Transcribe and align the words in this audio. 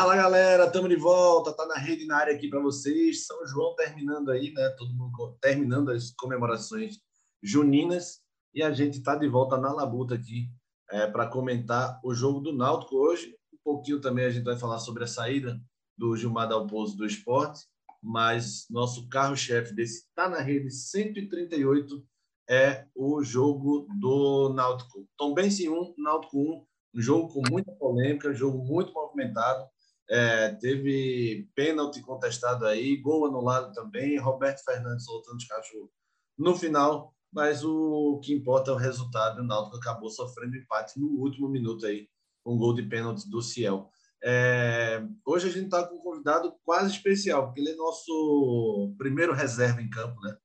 Fala 0.00 0.16
galera, 0.16 0.64
estamos 0.64 0.88
de 0.88 0.96
volta, 0.96 1.52
tá 1.52 1.66
na 1.66 1.74
rede 1.74 2.06
na 2.06 2.16
área 2.16 2.34
aqui 2.34 2.48
para 2.48 2.58
vocês. 2.58 3.26
São 3.26 3.46
João 3.46 3.76
terminando 3.76 4.30
aí, 4.30 4.50
né? 4.50 4.70
Todo 4.70 4.94
mundo 4.94 5.36
terminando 5.42 5.90
as 5.90 6.10
comemorações 6.12 6.96
juninas 7.42 8.22
e 8.54 8.62
a 8.62 8.72
gente 8.72 8.96
está 8.96 9.14
de 9.14 9.28
volta 9.28 9.58
na 9.58 9.70
labuta 9.70 10.14
aqui 10.14 10.48
é, 10.90 11.06
para 11.06 11.28
comentar 11.28 12.00
o 12.02 12.14
jogo 12.14 12.40
do 12.40 12.50
Náutico 12.50 12.96
hoje. 12.96 13.36
Um 13.52 13.58
pouquinho 13.62 14.00
também 14.00 14.24
a 14.24 14.30
gente 14.30 14.44
vai 14.44 14.56
falar 14.56 14.78
sobre 14.78 15.04
a 15.04 15.06
saída 15.06 15.60
do 15.98 16.16
Gilmar 16.16 16.48
Dalpozo 16.48 16.96
do 16.96 17.04
esporte, 17.04 17.66
mas 18.02 18.64
nosso 18.70 19.06
carro-chefe 19.06 19.74
desse 19.74 20.06
tá 20.14 20.30
na 20.30 20.40
rede 20.40 20.70
138 20.70 22.02
é 22.48 22.86
o 22.96 23.22
jogo 23.22 23.86
do 24.00 24.50
Náutico. 24.54 25.06
Tombense 25.18 25.68
1, 25.68 25.94
Náutico 25.98 26.38
1, 26.38 26.66
um 26.94 27.00
jogo 27.02 27.28
com 27.34 27.42
muita 27.50 27.70
polêmica, 27.72 28.30
um 28.30 28.34
jogo 28.34 28.64
muito 28.64 28.94
movimentado. 28.94 29.68
É, 30.10 30.54
teve 30.56 31.48
pênalti 31.54 32.00
contestado 32.00 32.66
aí, 32.66 32.96
gol 32.96 33.26
anulado 33.26 33.72
também, 33.72 34.18
Roberto 34.18 34.64
Fernandes 34.64 35.04
soltando 35.04 35.36
os 35.36 35.46
cachorros 35.46 35.90
no 36.36 36.56
final, 36.56 37.14
mas 37.32 37.62
o 37.62 38.18
que 38.24 38.32
importa 38.32 38.70
é 38.70 38.74
o 38.74 38.78
resultado. 38.78 39.40
O 39.40 39.44
Náutico 39.44 39.76
acabou 39.76 40.10
sofrendo 40.10 40.56
empate 40.56 40.98
no 40.98 41.06
último 41.06 41.48
minuto 41.48 41.86
aí, 41.86 42.08
com 42.42 42.54
um 42.54 42.58
gol 42.58 42.74
de 42.74 42.82
pênalti 42.82 43.28
do 43.28 43.42
Ciel. 43.42 43.88
É, 44.24 45.06
hoje 45.24 45.48
a 45.48 45.52
gente 45.52 45.66
está 45.66 45.86
com 45.86 45.96
um 45.96 46.02
convidado 46.02 46.54
quase 46.64 46.92
especial, 46.92 47.46
porque 47.46 47.60
ele 47.60 47.70
é 47.70 47.76
nosso 47.76 48.94
primeiro 48.98 49.32
reserva 49.32 49.80
em 49.80 49.88
campo, 49.88 50.20
né? 50.22 50.36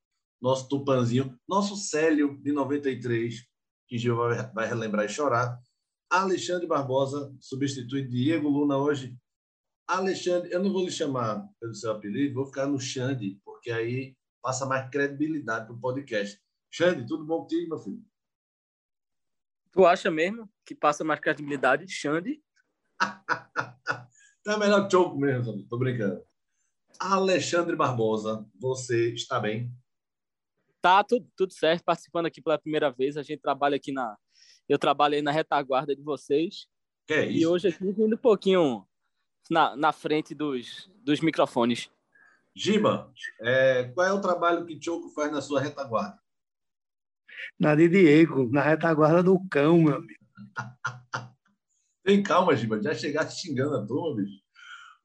Nosso 0.42 0.68
Tupanzinho, 0.68 1.36
nosso 1.48 1.76
Célio 1.76 2.40
de 2.42 2.52
93, 2.52 3.36
que 3.88 3.98
Gil 3.98 4.16
vai, 4.16 4.52
vai 4.52 4.68
relembrar 4.68 5.06
e 5.06 5.10
chorar. 5.10 5.58
Alexandre 6.10 6.68
Barbosa 6.68 7.34
substitui 7.40 8.08
Diego 8.08 8.48
Luna 8.48 8.78
hoje. 8.78 9.18
Alexandre, 9.88 10.52
eu 10.52 10.62
não 10.62 10.72
vou 10.72 10.84
lhe 10.84 10.92
chamar 10.92 11.48
pelo 11.60 11.76
seu 11.76 11.92
apelido, 11.92 12.34
vou 12.34 12.46
ficar 12.46 12.66
no 12.66 12.80
Xande, 12.80 13.40
porque 13.46 13.72
aí 13.72 14.18
passa 14.42 14.66
mais 14.66 14.90
credibilidade 14.90 15.68
para 15.68 15.76
o 15.76 15.80
podcast. 15.80 16.42
Xande, 16.72 17.06
tudo 17.08 17.26
bom 17.26 17.42
contigo, 17.42 17.70
meu 17.70 17.80
filho? 17.80 18.04
Tu 19.72 19.86
acha 19.86 20.10
mesmo 20.10 20.50
que 20.66 20.74
passa 20.74 21.04
mais 21.04 21.20
credibilidade, 21.20 21.88
Xande? 21.88 22.42
tá 24.44 24.58
melhor 24.58 24.90
choco 24.90 25.18
mesmo, 25.18 25.68
tô 25.68 25.78
brincando. 25.78 26.26
Alexandre 27.00 27.76
Barbosa, 27.76 28.48
você 28.60 29.14
está 29.14 29.40
bem? 29.40 29.72
Tá, 30.82 31.04
tudo, 31.04 31.28
tudo 31.36 31.54
certo, 31.54 31.84
participando 31.84 32.28
aqui 32.28 32.42
pela 32.42 32.58
primeira 32.58 32.90
vez. 32.92 33.18
A 33.18 33.24
gente 33.24 33.42
trabalha 33.42 33.76
aqui 33.76 33.92
na. 33.92 34.18
Eu 34.68 34.80
trabalhei 34.80 35.22
na 35.22 35.32
retaguarda 35.32 35.96
de 35.96 36.02
vocês. 36.02 36.68
Que 37.06 37.14
é 37.14 37.26
isso? 37.26 37.38
E 37.40 37.48
hoje 37.48 37.68
aqui 37.68 37.92
vindo 37.92 38.16
um 38.16 38.20
pouquinho 38.20 38.88
na, 39.50 39.76
na 39.76 39.92
frente 39.92 40.34
dos, 40.34 40.90
dos 41.04 41.20
microfones. 41.22 41.90
Giba, 42.56 43.12
é, 43.42 43.84
qual 43.94 44.08
é 44.08 44.14
o 44.14 44.22
trabalho 44.22 44.66
que 44.66 44.82
Choco 44.82 45.10
faz 45.10 45.32
na 45.32 45.42
sua 45.42 45.60
retaguarda? 45.60 46.18
Na 47.60 47.76
de 47.76 47.90
Diego, 47.90 48.50
na 48.50 48.62
retaguarda 48.62 49.22
do 49.22 49.40
cão, 49.50 49.82
meu 49.82 49.96
amigo. 49.96 50.26
Tem 52.04 52.22
calma, 52.22 52.56
Giba, 52.56 52.82
já 52.82 52.94
chegaste 52.94 53.42
xingando 53.42 53.76
a 53.76 53.86
turma, 53.86 54.16
bicho. 54.16 54.46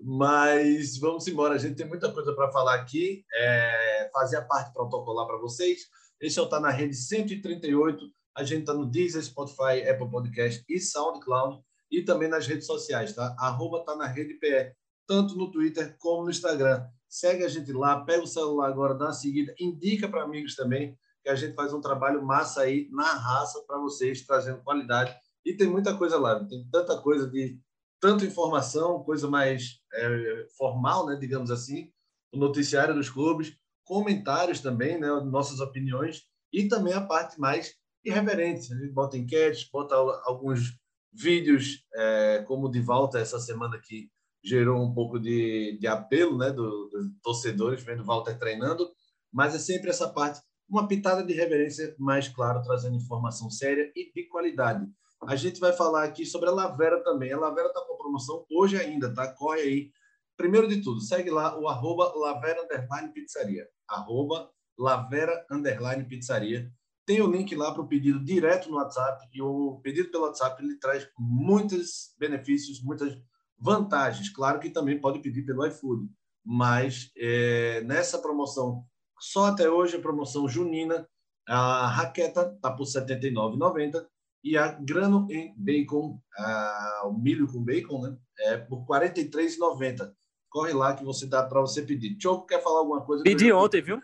Mas 0.02 0.98
vamos 0.98 1.27
embora, 1.28 1.54
a 1.54 1.58
gente 1.58 1.77
tem 1.77 1.86
muita 1.86 2.10
coisa 2.10 2.34
para 2.34 2.50
falar 2.50 2.75
aqui. 2.75 3.25
É, 3.34 4.10
fazer 4.12 4.36
a 4.36 4.42
parte 4.42 4.72
protocolar 4.72 5.27
para 5.27 5.38
vocês. 5.38 5.88
Esse 6.20 6.38
é 6.38 6.42
o 6.42 6.48
Tá 6.48 6.58
na 6.58 6.70
Rede 6.70 6.94
138. 6.94 8.10
A 8.34 8.44
gente 8.44 8.60
está 8.60 8.72
no 8.72 8.86
Deezer, 8.86 9.22
Spotify, 9.22 9.86
Apple 9.88 10.10
Podcast 10.10 10.64
e 10.69 10.78
SoundCloud. 10.80 11.62
E 11.91 12.02
também 12.02 12.28
nas 12.28 12.46
redes 12.46 12.66
sociais, 12.66 13.15
tá? 13.15 13.34
Arroba 13.38 13.84
Tá 13.84 13.97
na 13.97 14.06
Rede 14.06 14.34
PE, 14.34 14.72
tanto 15.06 15.37
no 15.37 15.50
Twitter 15.50 15.97
como 15.98 16.25
no 16.25 16.31
Instagram. 16.31 16.87
Segue 17.09 17.44
a 17.44 17.48
gente 17.48 17.72
lá, 17.72 18.04
pega 18.04 18.22
o 18.22 18.26
celular 18.26 18.69
agora, 18.69 18.94
dá 18.94 19.06
uma 19.06 19.12
seguida, 19.12 19.53
indica 19.59 20.09
para 20.09 20.22
amigos 20.22 20.54
também, 20.54 20.97
que 21.22 21.28
a 21.28 21.34
gente 21.34 21.54
faz 21.54 21.72
um 21.72 21.81
trabalho 21.81 22.25
massa 22.25 22.62
aí 22.62 22.88
na 22.92 23.12
raça 23.12 23.62
para 23.66 23.78
vocês, 23.78 24.25
trazendo 24.25 24.62
qualidade 24.62 25.15
e 25.44 25.56
tem 25.56 25.69
muita 25.69 25.97
coisa 25.97 26.19
lá, 26.19 26.44
tem 26.44 26.66
tanta 26.70 27.00
coisa 27.00 27.28
de 27.28 27.59
tanta 28.00 28.25
informação, 28.25 29.03
coisa 29.03 29.28
mais 29.28 29.81
é, 29.92 30.47
formal, 30.56 31.06
né, 31.06 31.16
digamos 31.16 31.50
assim, 31.50 31.91
o 32.32 32.38
noticiário 32.38 32.94
dos 32.94 33.10
clubes, 33.10 33.54
comentários 33.84 34.60
também, 34.60 34.98
né, 34.98 35.09
nossas 35.25 35.60
opiniões 35.60 36.22
e 36.53 36.69
também 36.69 36.94
a 36.94 37.04
parte 37.04 37.38
mais 37.38 37.75
irreverente. 38.04 38.72
A 38.72 38.76
gente 38.76 38.92
bota 38.92 39.19
enquetes, 39.19 39.69
bota 39.70 39.94
alguns 40.25 40.78
vídeos, 41.12 41.84
é, 41.94 42.44
como 42.47 42.71
de 42.71 42.81
volta 42.81 43.19
essa 43.19 43.38
semana 43.38 43.81
que 43.82 44.09
gerou 44.43 44.82
um 44.82 44.94
pouco 44.94 45.19
de, 45.19 45.78
de 45.78 45.87
apelo, 45.87 46.38
né, 46.38 46.50
do, 46.50 46.88
dos 46.88 47.06
torcedores 47.22 47.82
vendo 47.82 48.04
Walter 48.04 48.38
treinando, 48.38 48.91
mas 49.32 49.54
é 49.54 49.59
sempre 49.59 49.91
essa 49.91 50.09
parte, 50.09 50.41
uma 50.69 50.88
pitada 50.88 51.22
de 51.22 51.32
reverência, 51.32 51.94
mais 51.98 52.28
claro, 52.28 52.62
trazendo 52.62 52.97
informação 52.97 53.50
séria 53.50 53.91
e 53.94 54.10
de 54.12 54.28
qualidade. 54.28 54.87
A 55.26 55.37
gente 55.37 55.60
vai 55.60 55.72
falar 55.72 56.04
aqui 56.04 56.25
sobre 56.25 56.48
a 56.48 56.53
Lavera 56.53 57.03
também. 57.04 57.32
A 57.32 57.38
Lavera 57.38 57.69
está 57.69 57.81
com 57.82 57.98
promoção 57.98 58.47
hoje 58.50 58.78
ainda, 58.78 59.12
tá? 59.12 59.31
Corre 59.34 59.60
aí. 59.60 59.91
Primeiro 60.37 60.66
de 60.66 60.81
tudo, 60.81 61.00
segue 61.00 61.31
lá 61.31 61.59
o 61.59 61.69
arroba 61.69 62.10
Lavera 62.16 62.62
Underline 62.65 63.12
Pizzaria. 63.12 63.69
Arroba 63.87 64.50
Lavera 64.78 65.44
Underline 65.50 66.04
Pizzaria. 66.04 66.72
Tem 67.10 67.21
o 67.21 67.28
link 67.28 67.56
lá 67.56 67.72
para 67.72 67.82
o 67.82 67.88
pedido 67.88 68.25
direto 68.25 68.71
no 68.71 68.76
WhatsApp. 68.76 69.26
E 69.34 69.43
o 69.43 69.81
pedido 69.82 70.12
pelo 70.12 70.26
WhatsApp 70.26 70.62
ele 70.62 70.76
traz 70.76 71.09
muitos 71.19 72.15
benefícios, 72.16 72.81
muitas 72.81 73.21
vantagens. 73.59 74.28
Claro 74.28 74.60
que 74.60 74.71
também 74.71 75.00
pode 75.00 75.19
pedir 75.19 75.43
pelo 75.43 75.66
iFood. 75.66 76.09
Mas 76.44 77.10
é, 77.16 77.81
nessa 77.81 78.21
promoção, 78.21 78.84
só 79.19 79.47
até 79.47 79.69
hoje, 79.69 79.97
a 79.97 80.00
promoção 80.00 80.48
junina, 80.48 81.04
a 81.48 81.88
raqueta 81.88 82.53
está 82.54 82.71
por 82.71 82.87
R$ 82.87 82.93
79,90 82.93 84.06
e 84.44 84.56
a 84.56 84.69
grano 84.69 85.27
em 85.32 85.53
bacon, 85.56 86.16
a, 86.38 87.03
o 87.06 87.12
milho 87.12 87.48
com 87.48 87.60
bacon, 87.60 88.03
né? 88.03 88.16
É 88.38 88.56
por 88.56 88.87
R$ 88.88 89.09
43,90. 89.10 90.12
Corre 90.48 90.72
lá 90.72 90.94
que 90.94 91.04
você 91.04 91.27
dá 91.27 91.42
para 91.42 91.60
você 91.60 91.82
pedir. 91.82 92.16
Choco, 92.22 92.47
quer 92.47 92.62
falar 92.62 92.78
alguma 92.78 93.04
coisa? 93.04 93.25
Pedi 93.25 93.50
ontem, 93.50 93.82
viu? 93.82 94.00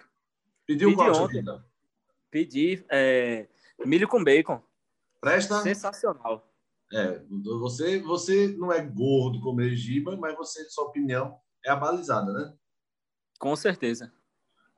Pediu 0.67 0.89
Pedi 0.89 0.97
qual, 0.97 1.23
ontem. 1.23 1.45
Pedi 2.37 2.85
é, 2.91 3.49
milho 3.87 4.07
com 4.07 4.23
bacon. 4.23 4.63
Presta? 5.23 5.63
Sensacional. 5.63 6.47
É, 6.93 7.23
você, 7.61 7.99
você 8.01 8.49
não 8.59 8.71
é 8.71 8.85
gordo 8.85 9.41
como 9.41 9.67
Giba, 9.71 10.19
mas 10.19 10.37
você, 10.37 10.69
sua 10.69 10.85
opinião 10.85 11.41
é 11.65 11.71
abalizada, 11.71 12.31
né? 12.35 12.55
Com 13.39 13.57
certeza. 13.57 14.13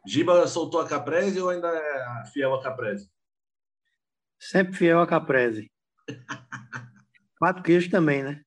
Giba 0.07 0.47
soltou 0.47 0.81
a 0.81 0.87
Caprese 0.87 1.41
ou 1.41 1.49
ainda 1.49 1.67
é 1.67 2.27
fiel 2.33 2.55
a 2.55 2.63
Caprese? 2.63 3.11
Sempre 4.39 4.75
fiel 4.75 5.01
a 5.01 5.07
Caprese. 5.09 5.69
Quatro 7.41 7.65
queijos 7.65 7.91
também, 7.91 8.23
né? 8.23 8.41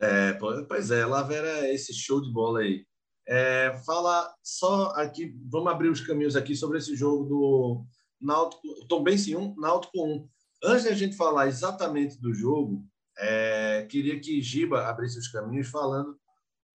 É, 0.00 0.32
pois 0.34 0.92
é, 0.92 1.04
Lavera 1.04 1.66
é 1.66 1.74
esse 1.74 1.92
show 1.92 2.22
de 2.22 2.32
bola 2.32 2.60
aí. 2.60 2.86
É, 3.28 3.76
fala 3.84 4.32
só 4.44 4.92
aqui, 4.92 5.36
vamos 5.50 5.72
abrir 5.72 5.88
os 5.88 6.00
caminhos 6.00 6.36
aqui 6.36 6.54
sobre 6.54 6.78
esse 6.78 6.94
jogo 6.94 7.24
do 7.24 7.86
Náutico, 8.20 8.62
Tombense 8.88 9.36
1, 9.36 9.56
Náutico 9.56 10.04
1. 10.04 10.28
Antes 10.64 10.82
de 10.84 10.88
a 10.88 10.94
gente 10.94 11.16
falar 11.16 11.48
exatamente 11.48 12.20
do 12.20 12.32
jogo, 12.32 12.84
é, 13.18 13.86
queria 13.88 14.18
que 14.20 14.40
Giba 14.40 14.86
abrisse 14.86 15.18
os 15.18 15.28
caminhos 15.28 15.68
falando 15.68 16.18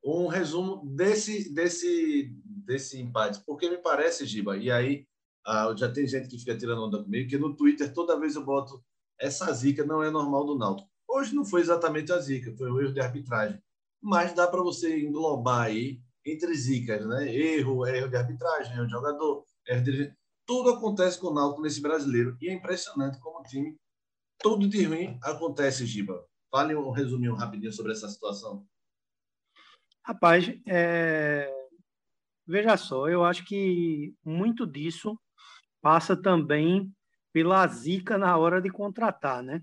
um 0.04 0.28
resumo 0.28 0.84
desse, 0.96 1.54
desse, 1.54 2.34
desse 2.44 3.00
empate. 3.00 3.42
Porque 3.46 3.70
me 3.70 3.78
parece, 3.78 4.26
Giba, 4.26 4.58
e 4.58 4.72
aí 4.72 5.06
ah, 5.46 5.74
já 5.76 5.92
tem 5.92 6.08
gente 6.08 6.28
que 6.28 6.38
fica 6.38 6.58
tirando 6.58 6.84
onda 6.84 7.04
comigo, 7.04 7.30
que 7.30 7.38
no 7.38 7.56
Twitter 7.56 7.92
toda 7.94 8.20
vez 8.20 8.36
eu 8.36 8.46
boto 8.46 8.84
essa 9.20 9.52
zica 9.54 9.86
não 9.86 10.04
é 10.04 10.10
normal 10.10 10.46
do 10.46 10.58
Náutico. 10.58 10.90
Hoje 11.08 11.36
não 11.36 11.46
foi 11.46 11.62
exatamente 11.62 12.12
a 12.12 12.20
zica, 12.20 12.56
foi 12.58 12.72
um 12.72 12.80
erro 12.80 12.94
de 12.94 13.00
arbitragem. 13.00 13.62
Mas 14.02 14.34
dá 14.34 14.48
para 14.48 14.64
você 14.64 15.00
englobar 15.00 15.66
aí 15.66 16.00
entre 16.26 16.54
zicas, 16.56 17.06
né? 17.06 17.34
Erro, 17.34 17.86
erro 17.86 18.08
de 18.08 18.16
arbitragem, 18.16 18.74
erro 18.74 18.86
de 18.86 18.92
jogador, 18.92 19.46
erro 19.68 19.84
de... 19.84 20.14
Tudo 20.52 20.72
acontece 20.72 21.18
com 21.18 21.28
o 21.28 21.34
Náutico 21.34 21.62
nesse 21.62 21.82
brasileiro. 21.82 22.36
E 22.42 22.50
é 22.50 22.54
impressionante 22.54 23.18
como 23.22 23.40
o 23.40 23.44
time, 23.44 23.78
tudo 24.38 24.68
de 24.68 24.84
ruim 24.84 25.18
acontece, 25.24 25.86
Giba. 25.86 26.28
Fale 26.52 26.76
um 26.76 26.92
resuminho 26.92 27.36
rapidinho 27.36 27.72
sobre 27.72 27.94
essa 27.94 28.10
situação. 28.10 28.68
Rapaz, 30.04 30.54
é... 30.68 31.50
veja 32.46 32.76
só, 32.76 33.08
eu 33.08 33.24
acho 33.24 33.46
que 33.46 34.14
muito 34.26 34.68
disso 34.68 35.18
passa 35.82 36.22
também 36.22 36.94
pela 37.32 37.66
zica 37.68 38.18
na 38.18 38.38
hora 38.38 38.62
de 38.62 38.70
contratar, 38.70 39.42
né? 39.42 39.62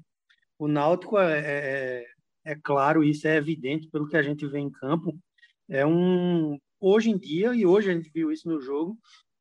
O 0.58 0.66
Náutico 0.66 1.18
é, 1.18 1.38
é, 1.38 2.06
é, 2.46 2.56
claro, 2.64 3.04
isso 3.04 3.28
é 3.28 3.36
evidente 3.36 3.90
pelo 3.90 4.08
que 4.08 4.16
a 4.16 4.22
gente 4.22 4.46
vê 4.46 4.58
em 4.58 4.70
campo. 4.70 5.14
É 5.68 5.84
um 5.84 6.58
hoje 6.80 7.10
em 7.10 7.18
dia 7.18 7.54
e 7.54 7.66
hoje 7.66 7.90
a 7.90 7.94
gente 7.94 8.10
viu 8.10 8.32
isso 8.32 8.48
no 8.48 8.58
jogo 8.58 8.98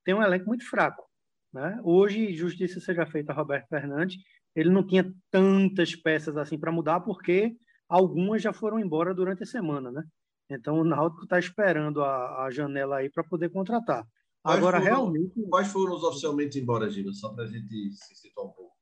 tem 0.08 0.14
um 0.16 0.24
elenco 0.24 0.46
muito 0.46 0.66
fraco, 0.66 1.06
né? 1.54 1.80
Hoje 1.84 2.34
justiça 2.34 2.80
seja 2.80 3.06
feita 3.06 3.32
a 3.32 3.36
Roberto 3.36 3.68
Fernandes, 3.68 4.18
ele 4.56 4.70
não 4.70 4.86
tinha 4.86 5.12
tantas 5.32 5.96
peças 5.96 6.36
assim 6.38 6.60
para 6.60 6.72
mudar 6.72 7.02
porque 7.02 7.56
algumas 7.88 8.42
já 8.42 8.52
foram 8.52 8.80
embora 8.80 9.14
durante 9.14 9.44
a 9.44 9.46
semana, 9.46 9.92
né? 9.92 10.04
Então 10.50 10.80
o 10.80 10.84
Náutico 10.84 11.24
está 11.24 11.38
esperando 11.38 12.02
a, 12.02 12.46
a, 12.46 12.52
janela 12.52 12.98
aí 12.98 13.10
para 13.10 13.24
poder 13.24 13.50
contratar. 13.50 14.06
Quais 14.42 14.58
Agora, 14.58 14.80
foram, 14.80 14.92
realmente. 14.92 15.48
Quais 15.50 15.68
foram 15.68 15.96
os 15.96 16.04
oficialmente 16.04 16.58
embora, 16.60 16.90
Gila? 16.90 17.14
Só 17.14 17.34
para 17.34 17.44
a 17.44 17.48
gente 17.48 17.92
se 17.92 18.16
situar 18.16 18.48
um 18.48 18.52
pouco. 18.52 18.76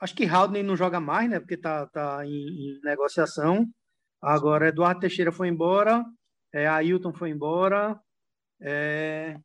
Acho 0.00 0.14
que 0.14 0.26
Haldane 0.26 0.62
não 0.62 0.76
joga 0.76 1.00
mais, 1.00 1.28
né? 1.28 1.40
Porque 1.40 1.54
está 1.54 1.86
tá 1.86 2.24
em, 2.24 2.30
em, 2.30 2.80
negociação. 2.82 3.66
Agora, 4.20 4.68
Eduardo 4.68 5.00
Teixeira 5.00 5.32
foi 5.32 5.48
embora, 5.48 6.04
é, 6.52 6.66
Ailton 6.66 7.12
foi 7.12 7.30
embora. 7.30 8.00
É... 8.60 9.36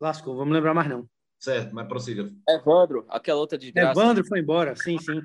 Lascou, 0.00 0.36
vamos 0.36 0.54
lembrar 0.54 0.74
mais 0.74 0.88
não. 0.88 1.08
Certo, 1.38 1.74
mas 1.74 1.88
prossiga. 1.88 2.30
Evandro, 2.48 3.04
aquela 3.08 3.40
outra 3.40 3.56
de 3.56 3.72
graça. 3.72 3.98
Evandro 3.98 4.24
foi 4.26 4.40
embora, 4.40 4.76
sim, 4.76 4.98
sim. 4.98 5.22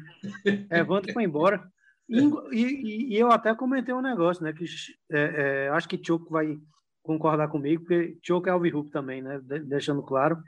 Evandro 0.71 1.11
foi 1.11 1.23
embora. 1.23 1.69
E, 2.07 2.19
e, 2.51 3.13
e, 3.13 3.17
eu 3.17 3.31
até 3.31 3.53
comentei 3.55 3.93
um 3.93 4.01
negócio, 4.01 4.43
né? 4.43 4.53
Que 4.53 4.65
é, 5.11 5.65
é, 5.65 5.69
acho 5.69 5.89
que 5.89 6.01
Choco 6.01 6.29
vai 6.29 6.57
concordar 7.03 7.47
comigo, 7.47 7.83
porque 7.83 8.17
Choco 8.23 8.47
é 8.47 8.51
Alvirrup 8.51 8.89
também, 8.91 9.21
né? 9.21 9.39
De, 9.39 9.59
deixando 9.59 10.03
claro. 10.03 10.41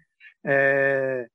É, 0.46 1.28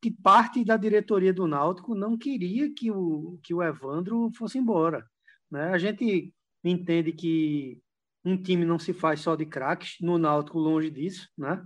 que 0.00 0.10
parte 0.10 0.64
da 0.64 0.76
diretoria 0.76 1.32
do 1.32 1.46
Náutico 1.46 1.94
não 1.94 2.16
queria 2.16 2.72
que 2.72 2.90
o, 2.90 3.38
que 3.42 3.52
o 3.52 3.62
Evandro 3.62 4.30
fosse 4.36 4.58
embora. 4.58 5.04
Né? 5.50 5.70
A 5.70 5.78
gente 5.78 6.32
entende 6.64 7.12
que 7.12 7.78
um 8.24 8.40
time 8.40 8.64
não 8.64 8.78
se 8.78 8.92
faz 8.92 9.20
só 9.20 9.36
de 9.36 9.46
craques, 9.46 9.96
no 10.00 10.18
Náutico 10.18 10.58
longe 10.58 10.90
disso, 10.90 11.28
né? 11.36 11.62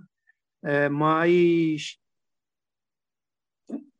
É, 0.63 0.89
mas 0.89 1.99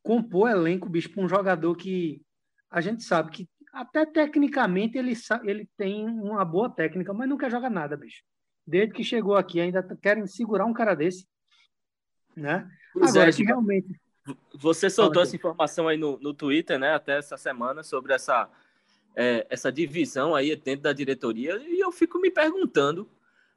compor 0.03 0.49
elenco, 0.49 0.89
bicho, 0.89 1.11
para 1.11 1.23
um 1.23 1.29
jogador 1.29 1.75
que 1.75 2.21
a 2.69 2.81
gente 2.81 3.03
sabe 3.03 3.31
que 3.31 3.49
até 3.71 4.05
tecnicamente 4.05 4.97
ele, 4.97 5.13
ele 5.43 5.69
tem 5.77 6.05
uma 6.05 6.43
boa 6.43 6.69
técnica, 6.69 7.13
mas 7.13 7.29
nunca 7.29 7.49
joga 7.49 7.69
nada, 7.69 7.95
bicho. 7.95 8.23
Desde 8.65 8.93
que 8.93 9.03
chegou 9.03 9.35
aqui, 9.35 9.59
ainda 9.59 9.81
querem 10.01 10.25
segurar 10.27 10.65
um 10.65 10.73
cara 10.73 10.93
desse, 10.93 11.25
né? 12.35 12.69
Pois 12.93 13.11
Agora, 13.11 13.29
é, 13.29 13.33
que 13.33 13.43
realmente... 13.43 13.99
Você 14.53 14.89
soltou 14.89 15.23
essa 15.23 15.35
informação 15.35 15.87
aí 15.87 15.97
no, 15.97 16.19
no 16.19 16.33
Twitter, 16.33 16.77
né, 16.77 16.93
até 16.93 17.17
essa 17.17 17.37
semana, 17.37 17.81
sobre 17.81 18.13
essa, 18.13 18.49
é, 19.15 19.47
essa 19.49 19.71
divisão 19.71 20.35
aí 20.35 20.55
dentro 20.55 20.83
da 20.83 20.93
diretoria, 20.93 21.57
e 21.57 21.79
eu 21.79 21.91
fico 21.91 22.19
me 22.19 22.29
perguntando 22.29 23.09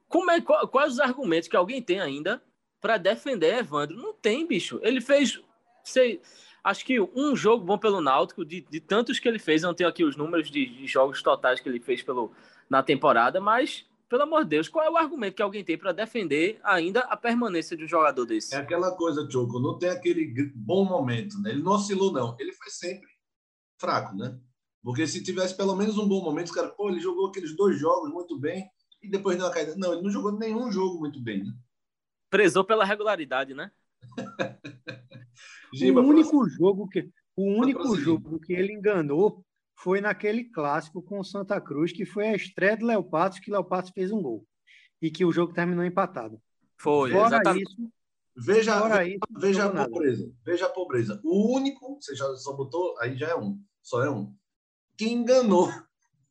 como 0.09 0.31
é, 0.31 0.41
quais 0.41 0.93
os 0.93 1.01
argumentos 1.01 1.49
que 1.49 1.57
alguém 1.57 1.83
tem 1.83 2.01
ainda 2.01 2.43
para 2.85 2.99
defender 2.99 3.61
Evandro. 3.61 3.97
Não 3.97 4.13
tem, 4.13 4.47
bicho. 4.47 4.79
Ele 4.83 5.01
fez 5.01 5.41
sei, 5.83 6.21
acho 6.63 6.85
que 6.85 7.01
um 7.01 7.35
jogo 7.35 7.65
bom 7.65 7.79
pelo 7.79 8.03
Náutico, 8.03 8.45
de, 8.45 8.61
de 8.61 8.79
tantos 8.79 9.19
que 9.19 9.27
ele 9.27 9.39
fez, 9.39 9.63
eu 9.63 9.69
não 9.69 9.75
tenho 9.75 9.89
aqui 9.89 10.05
os 10.05 10.17
números 10.17 10.51
de, 10.51 10.67
de, 10.67 10.87
jogos 10.87 11.23
totais 11.23 11.61
que 11.61 11.69
ele 11.69 11.81
fez 11.81 12.03
pelo, 12.03 12.31
na 12.69 12.83
temporada, 12.83 13.41
mas, 13.41 13.87
pelo 14.07 14.25
amor 14.25 14.45
de 14.45 14.51
Deus, 14.51 14.69
qual 14.69 14.85
é 14.85 14.91
o 14.91 14.99
argumento 14.99 15.35
que 15.35 15.43
alguém 15.43 15.65
tem 15.65 15.79
para 15.79 15.93
defender 15.93 16.61
ainda 16.63 17.01
a 17.01 17.17
permanência 17.17 17.75
de 17.75 17.85
um 17.85 17.89
jogador 17.89 18.27
desse? 18.27 18.55
É 18.55 18.59
aquela 18.59 18.95
coisa, 18.95 19.27
Choco, 19.31 19.59
não 19.59 19.79
tem 19.79 19.89
aquele 19.89 20.53
bom 20.55 20.85
momento, 20.85 21.41
né? 21.41 21.53
Ele 21.53 21.63
não 21.63 21.73
oscilou, 21.73 22.13
não. 22.13 22.37
Ele 22.39 22.53
foi 22.53 22.69
sempre 22.69 23.09
fraco, 23.81 24.15
né? 24.15 24.39
Porque 24.83 25.07
se 25.07 25.23
tivesse 25.23 25.57
pelo 25.57 25.75
menos 25.75 25.97
um 25.97 26.07
bom 26.07 26.23
momento, 26.23 26.49
os 26.49 26.53
caras, 26.53 26.75
pô, 26.77 26.91
ele 26.91 27.01
jogou 27.01 27.29
aqueles 27.29 27.57
dois 27.57 27.79
jogos 27.79 28.11
muito 28.13 28.39
bem 28.39 28.69
e 29.03 29.09
depois 29.09 29.39
deu 29.39 29.47
uma 29.47 29.53
caída. 29.53 29.75
Não, 29.75 29.95
ele 29.95 30.03
não 30.03 30.11
jogou 30.11 30.33
nenhum 30.33 30.71
jogo 30.71 30.99
muito 30.99 31.19
bem, 31.19 31.45
né? 31.45 31.55
Prezou 32.35 32.65
pela 32.65 32.85
regularidade, 32.85 33.55
né? 33.55 33.71
Giba, 35.73 36.01
o 36.01 36.05
único 36.05 36.31
próximo. 36.31 36.49
jogo 36.49 36.89
que 36.89 37.09
o 37.37 37.45
único 37.45 37.95
jogo 37.95 38.41
que 38.41 38.53
ele 38.53 38.73
enganou 38.73 39.47
foi 39.77 40.01
naquele 40.01 40.43
clássico 40.43 41.01
com 41.01 41.21
o 41.21 41.25
Santa 41.25 41.61
Cruz, 41.61 41.93
que 41.93 42.05
foi 42.05 42.27
a 42.27 42.35
estreia 42.35 42.77
do 42.77 42.87
Léo 42.87 43.05
Patos, 43.05 43.39
que 43.39 43.53
Léo 43.53 43.63
Patos 43.63 43.93
fez 43.95 44.11
um 44.11 44.21
gol. 44.21 44.45
E 45.01 45.13
que 45.13 45.25
o 45.25 45.31
jogo 45.31 45.53
terminou 45.53 45.85
empatado. 45.85 46.43
Foi, 46.77 47.13
Fora 47.13 47.37
exatamente. 47.37 47.71
Isso, 47.71 47.93
veja, 48.37 48.81
Fora 48.81 49.07
isso, 49.07 49.21
veja 49.39 49.67
a 49.67 49.89
pobreza. 49.89 50.23
Nada. 50.25 50.37
Veja 50.45 50.67
a 50.67 50.71
pobreza. 50.71 51.21
O 51.23 51.57
único, 51.57 52.01
você 52.01 52.17
já 52.17 52.35
só 52.35 52.53
botou, 52.53 52.99
aí 52.99 53.17
já 53.17 53.29
é 53.29 53.37
um, 53.37 53.63
só 53.81 54.03
é 54.03 54.11
um, 54.11 54.35
que 54.99 55.09
enganou. 55.09 55.71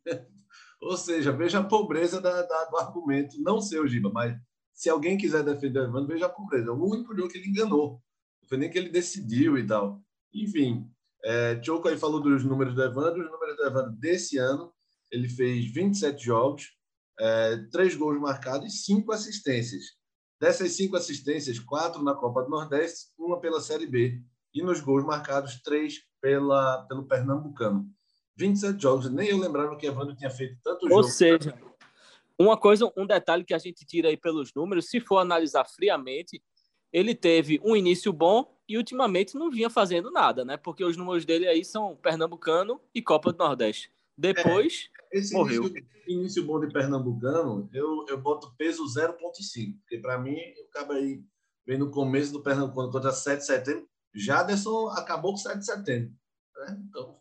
Ou 0.81 0.97
seja, 0.97 1.31
veja 1.31 1.59
a 1.59 1.63
pobreza 1.63 2.19
da, 2.19 2.41
da, 2.41 2.65
do 2.65 2.77
argumento. 2.77 3.41
Não 3.41 3.61
seu, 3.61 3.87
Giba, 3.87 4.11
mas 4.11 4.37
se 4.73 4.89
alguém 4.89 5.17
quiser 5.17 5.43
defender 5.43 5.79
o 5.79 5.83
Evandro, 5.83 6.07
veja 6.07 6.25
a 6.25 6.29
pobreza. 6.29 6.71
O 6.71 6.89
único 6.89 7.15
jogo 7.15 7.29
que 7.29 7.37
ele 7.37 7.49
enganou. 7.49 8.01
Não 8.41 8.49
foi 8.49 8.57
nem 8.57 8.69
que 8.69 8.77
ele 8.77 8.89
decidiu 8.89 9.57
e 9.57 9.65
tal. 9.65 10.01
Enfim, 10.33 10.89
é, 11.23 11.61
Choco 11.63 11.87
aí 11.87 11.97
falou 11.97 12.19
dos 12.19 12.43
números 12.43 12.75
do 12.75 12.83
Evandro. 12.83 13.23
Os 13.23 13.31
números 13.31 13.55
do 13.55 13.65
Evandro 13.65 13.91
desse 13.93 14.37
ano, 14.37 14.73
ele 15.11 15.29
fez 15.29 15.71
27 15.71 16.25
jogos, 16.25 16.71
é, 17.19 17.57
3 17.71 17.95
gols 17.95 18.19
marcados 18.19 18.73
e 18.73 18.77
5 18.77 19.11
assistências. 19.11 19.83
Dessas 20.41 20.71
5 20.73 20.97
assistências, 20.97 21.59
4 21.59 22.03
na 22.03 22.13
Copa 22.15 22.43
do 22.43 22.49
Nordeste, 22.49 23.11
uma 23.17 23.39
pela 23.39 23.61
Série 23.61 23.87
B. 23.87 24.21
E 24.53 24.61
nos 24.61 24.81
gols 24.81 25.05
marcados, 25.05 25.61
3 25.61 25.99
pela, 26.21 26.85
pelo 26.87 27.07
Pernambucano. 27.07 27.87
27 28.35 28.81
jogos. 28.81 29.09
Nem 29.09 29.29
eu 29.29 29.37
lembrava 29.37 29.77
que 29.77 29.85
Evandro 29.85 30.15
tinha 30.15 30.29
feito 30.29 30.57
tanto 30.63 30.87
jogo. 30.87 30.95
Ou 30.95 31.03
seja, 31.03 31.57
uma 32.43 32.57
coisa, 32.57 32.91
um 32.97 33.05
detalhe 33.05 33.43
que 33.43 33.53
a 33.53 33.57
gente 33.57 33.85
tira 33.85 34.09
aí 34.09 34.17
pelos 34.17 34.53
números, 34.53 34.89
se 34.89 34.99
for 34.99 35.17
analisar 35.17 35.65
friamente, 35.65 36.41
ele 36.91 37.15
teve 37.15 37.59
um 37.63 37.75
início 37.75 38.13
bom 38.13 38.55
e 38.67 38.77
ultimamente 38.77 39.35
não 39.35 39.49
vinha 39.49 39.69
fazendo 39.69 40.11
nada, 40.11 40.45
né? 40.45 40.57
Porque 40.57 40.83
os 40.83 40.95
números 40.95 41.25
dele 41.25 41.47
aí 41.47 41.65
são 41.65 41.95
Pernambucano 41.97 42.79
e 42.93 43.01
Copa 43.01 43.33
do 43.33 43.37
Nordeste. 43.39 43.91
Depois, 44.17 44.89
é, 45.11 45.17
esse 45.17 45.33
morreu. 45.33 45.63
Início, 45.63 45.87
início, 46.07 46.45
bom 46.45 46.59
de 46.59 46.71
Pernambucano, 46.71 47.67
eu, 47.73 48.05
eu 48.07 48.21
boto 48.21 48.53
peso 48.57 48.83
0,5, 48.85 49.79
porque 49.79 49.97
para 49.97 50.19
mim, 50.19 50.37
o 50.63 50.69
cara 50.71 50.93
aí 50.93 51.23
vem 51.65 51.77
no 51.77 51.89
começo 51.89 52.31
do 52.31 52.43
Pernambucano 52.43 52.91
contra 52.91 53.11
7 53.11 53.39
de 53.39 53.45
setembro, 53.45 53.87
Jaderson 54.13 54.89
acabou 54.89 55.31
com 55.31 55.37
7 55.37 55.57
de 55.57 55.65
setembro. 55.65 56.13
Né? 56.55 56.83
Então, 56.87 57.17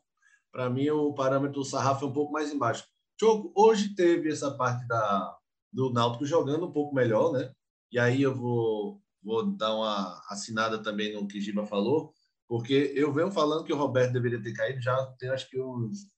para 0.53 0.69
mim, 0.69 0.91
o 0.91 1.15
parâmetro 1.15 1.61
do 1.61 1.65
sarrafo 1.65 2.05
é 2.05 2.09
um 2.09 2.13
pouco 2.13 2.33
mais 2.33 2.53
embaixo. 2.53 2.87
Choco, 3.23 3.53
hoje 3.55 3.95
teve 3.95 4.33
essa 4.33 4.51
parte 4.51 4.85
da, 4.89 5.39
do 5.73 5.93
Náutico 5.93 6.27
jogando 6.27 6.67
um 6.67 6.73
pouco 6.73 6.93
melhor, 6.93 7.33
né? 7.33 7.53
E 7.93 7.97
aí 7.97 8.21
eu 8.21 8.35
vou 8.35 9.01
vou 9.23 9.47
dar 9.57 9.77
uma 9.77 10.21
assinada 10.29 10.83
também 10.83 11.13
no 11.13 11.29
que 11.29 11.41
Giba 11.41 11.65
falou, 11.65 12.13
porque 12.49 12.93
eu 12.97 13.13
venho 13.13 13.31
falando 13.31 13.63
que 13.63 13.73
o 13.73 13.77
Roberto 13.77 14.13
deveria 14.13 14.43
ter 14.43 14.53
caído 14.53 14.83
já 14.83 15.07
tem 15.21 15.29
acho 15.29 15.49
que 15.49 15.63
uns 15.63 16.11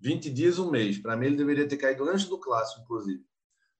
20 0.00 0.28
dias, 0.30 0.58
um 0.58 0.72
mês. 0.72 0.98
Para 0.98 1.16
mim, 1.16 1.26
ele 1.26 1.36
deveria 1.36 1.68
ter 1.68 1.76
caído 1.76 2.02
antes 2.02 2.24
do 2.26 2.40
clássico, 2.40 2.82
inclusive. 2.82 3.22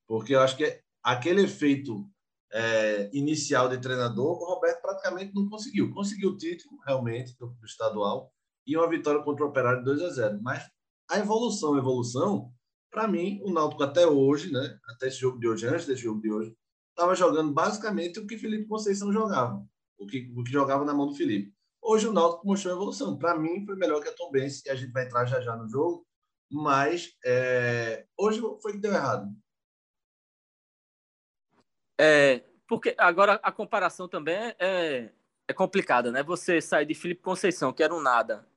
Porque 0.07 0.37
eu 0.37 0.41
acho 0.41 0.57
que 0.57 0.81
aquele 1.03 1.43
efeito 1.43 2.09
é, 2.53 3.11
inicial 3.13 3.69
de 3.69 3.79
treinador, 3.79 4.41
o 4.41 4.55
Roberto 4.55 4.81
praticamente 4.81 5.35
não 5.35 5.49
conseguiu. 5.49 5.93
Conseguiu 5.93 6.31
o 6.31 6.37
título, 6.37 6.79
realmente, 6.87 7.37
do, 7.37 7.53
estadual, 7.65 8.33
e 8.65 8.77
uma 8.77 8.89
vitória 8.89 9.25
contra 9.25 9.45
o 9.45 9.49
Operário 9.49 9.81
de 9.81 9.87
2 9.87 10.03
a 10.03 10.11
0. 10.11 10.39
Mas 10.41 10.71
a 11.09 11.19
evolução, 11.19 11.75
a 11.75 11.79
evolução, 11.79 12.53
para 12.91 13.09
mim, 13.09 13.41
o 13.43 13.53
Náutico 13.53 13.83
até 13.83 14.07
hoje, 14.07 14.53
né, 14.53 14.79
até 14.89 15.09
esse 15.09 15.19
jogo 15.19 15.39
de 15.39 15.49
hoje, 15.49 15.67
antes 15.67 15.87
desse 15.87 16.03
jogo 16.03 16.21
de 16.21 16.31
hoje, 16.31 16.57
estava 16.91 17.15
jogando 17.15 17.53
basicamente 17.53 18.21
o 18.21 18.27
que 18.27 18.39
Felipe 18.39 18.69
Conceição 18.69 19.13
jogava, 19.13 19.65
o 19.99 20.07
que, 20.07 20.33
o 20.35 20.45
que 20.45 20.53
jogava 20.53 20.85
na 20.85 20.95
mão 20.95 21.09
do 21.09 21.15
Felipe. 21.15 21.53
Hoje 21.83 22.07
o 22.07 22.13
Náutico 22.13 22.47
mostrou 22.47 22.75
evolução. 22.75 23.19
Para 23.19 23.37
mim, 23.37 23.67
foi 23.67 23.77
melhor 23.77 24.01
que 24.01 24.09
a 24.09 24.15
Tom 24.15 24.31
Benz, 24.31 24.65
e 24.65 24.71
a 24.71 24.75
gente 24.75 24.93
vai 24.93 25.05
entrar 25.05 25.27
já 25.27 25.41
já 25.41 25.55
no 25.57 25.69
jogo, 25.69 26.07
mas 26.51 27.17
é, 27.25 28.07
hoje 28.17 28.41
foi 28.63 28.73
que 28.73 28.79
deu 28.79 28.93
errado. 28.93 29.29
É, 32.01 32.43
porque 32.67 32.95
agora 32.97 33.35
a 33.43 33.53
comparação 33.53 34.09
também 34.09 34.37
é, 34.59 35.13
é 35.47 35.53
complicada, 35.53 36.11
né? 36.11 36.23
Você 36.23 36.61
sai 36.61 36.87
de 36.87 36.95
Felipe 36.95 37.23
Conceição, 37.23 37.73
que 37.73 37.83
era 37.83 37.95
um 37.95 38.01
nada, 38.01 38.49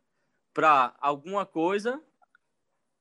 para 0.54 0.96
alguma 1.00 1.46
coisa 1.46 2.02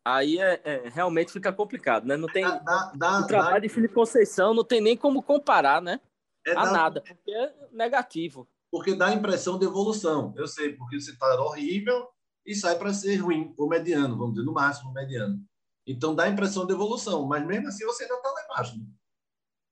aí 0.06 0.38
é, 0.38 0.60
é, 0.62 0.88
realmente 0.88 1.32
fica 1.32 1.52
complicado, 1.52 2.06
né? 2.06 2.16
Não 2.16 2.28
tem 2.28 2.44
dá, 2.44 2.92
dá, 2.94 3.20
o 3.20 3.26
trabalho 3.26 3.54
dá, 3.54 3.58
de 3.58 3.68
Felipe 3.68 3.92
Conceição 3.92 4.54
não 4.54 4.62
tem 4.62 4.80
nem 4.80 4.96
como 4.96 5.20
comparar, 5.20 5.82
né? 5.82 6.00
É, 6.46 6.52
a 6.52 6.70
nada, 6.70 7.00
porque 7.00 7.32
é 7.32 7.52
negativo. 7.72 8.48
Porque 8.70 8.94
dá 8.94 9.06
a 9.06 9.14
impressão 9.14 9.58
de 9.58 9.66
evolução. 9.66 10.32
Eu 10.36 10.46
sei, 10.46 10.74
porque 10.74 11.00
você 11.00 11.10
está 11.10 11.42
horrível 11.42 12.06
e 12.46 12.54
sai 12.54 12.78
para 12.78 12.94
ser 12.94 13.16
ruim, 13.16 13.52
ou 13.58 13.68
mediano, 13.68 14.16
vamos 14.16 14.34
dizer, 14.34 14.46
no 14.46 14.52
máximo 14.52 14.92
mediano. 14.92 15.40
Então 15.84 16.14
dá 16.14 16.24
a 16.24 16.28
impressão 16.28 16.64
de 16.64 16.72
evolução, 16.72 17.26
mas 17.26 17.44
mesmo 17.44 17.66
assim 17.66 17.84
você 17.84 18.04
ainda 18.04 18.14
está 18.14 18.30
lá 18.30 18.44
embaixo. 18.44 18.78
Né? 18.78 18.84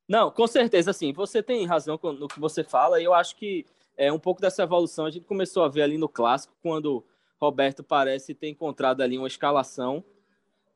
Não, 0.09 0.33
com 0.33 0.49
certeza, 0.49 0.91
assim, 0.91 1.13
você 1.13 1.45
tem 1.45 1.65
razão 1.65 1.99
no 2.03 2.27
que 2.27 2.41
você 2.41 2.65
fala, 2.65 3.01
e 3.01 3.05
eu 3.05 3.15
acho 3.15 3.37
que 3.37 3.65
é 3.97 4.13
um 4.13 4.19
pouco 4.19 4.41
dessa 4.41 4.65
evolução 4.65 5.07
a 5.07 5.11
gente 5.11 5.27
começou 5.27 5.63
a 5.63 5.69
ver 5.69 5.83
ali 5.83 5.97
no 5.97 6.09
clássico, 6.09 6.57
quando 6.61 7.05
Roberto 7.41 7.85
parece 7.85 8.35
ter 8.35 8.49
encontrado 8.49 9.01
ali 9.01 9.17
uma 9.17 9.29
escalação 9.29 10.05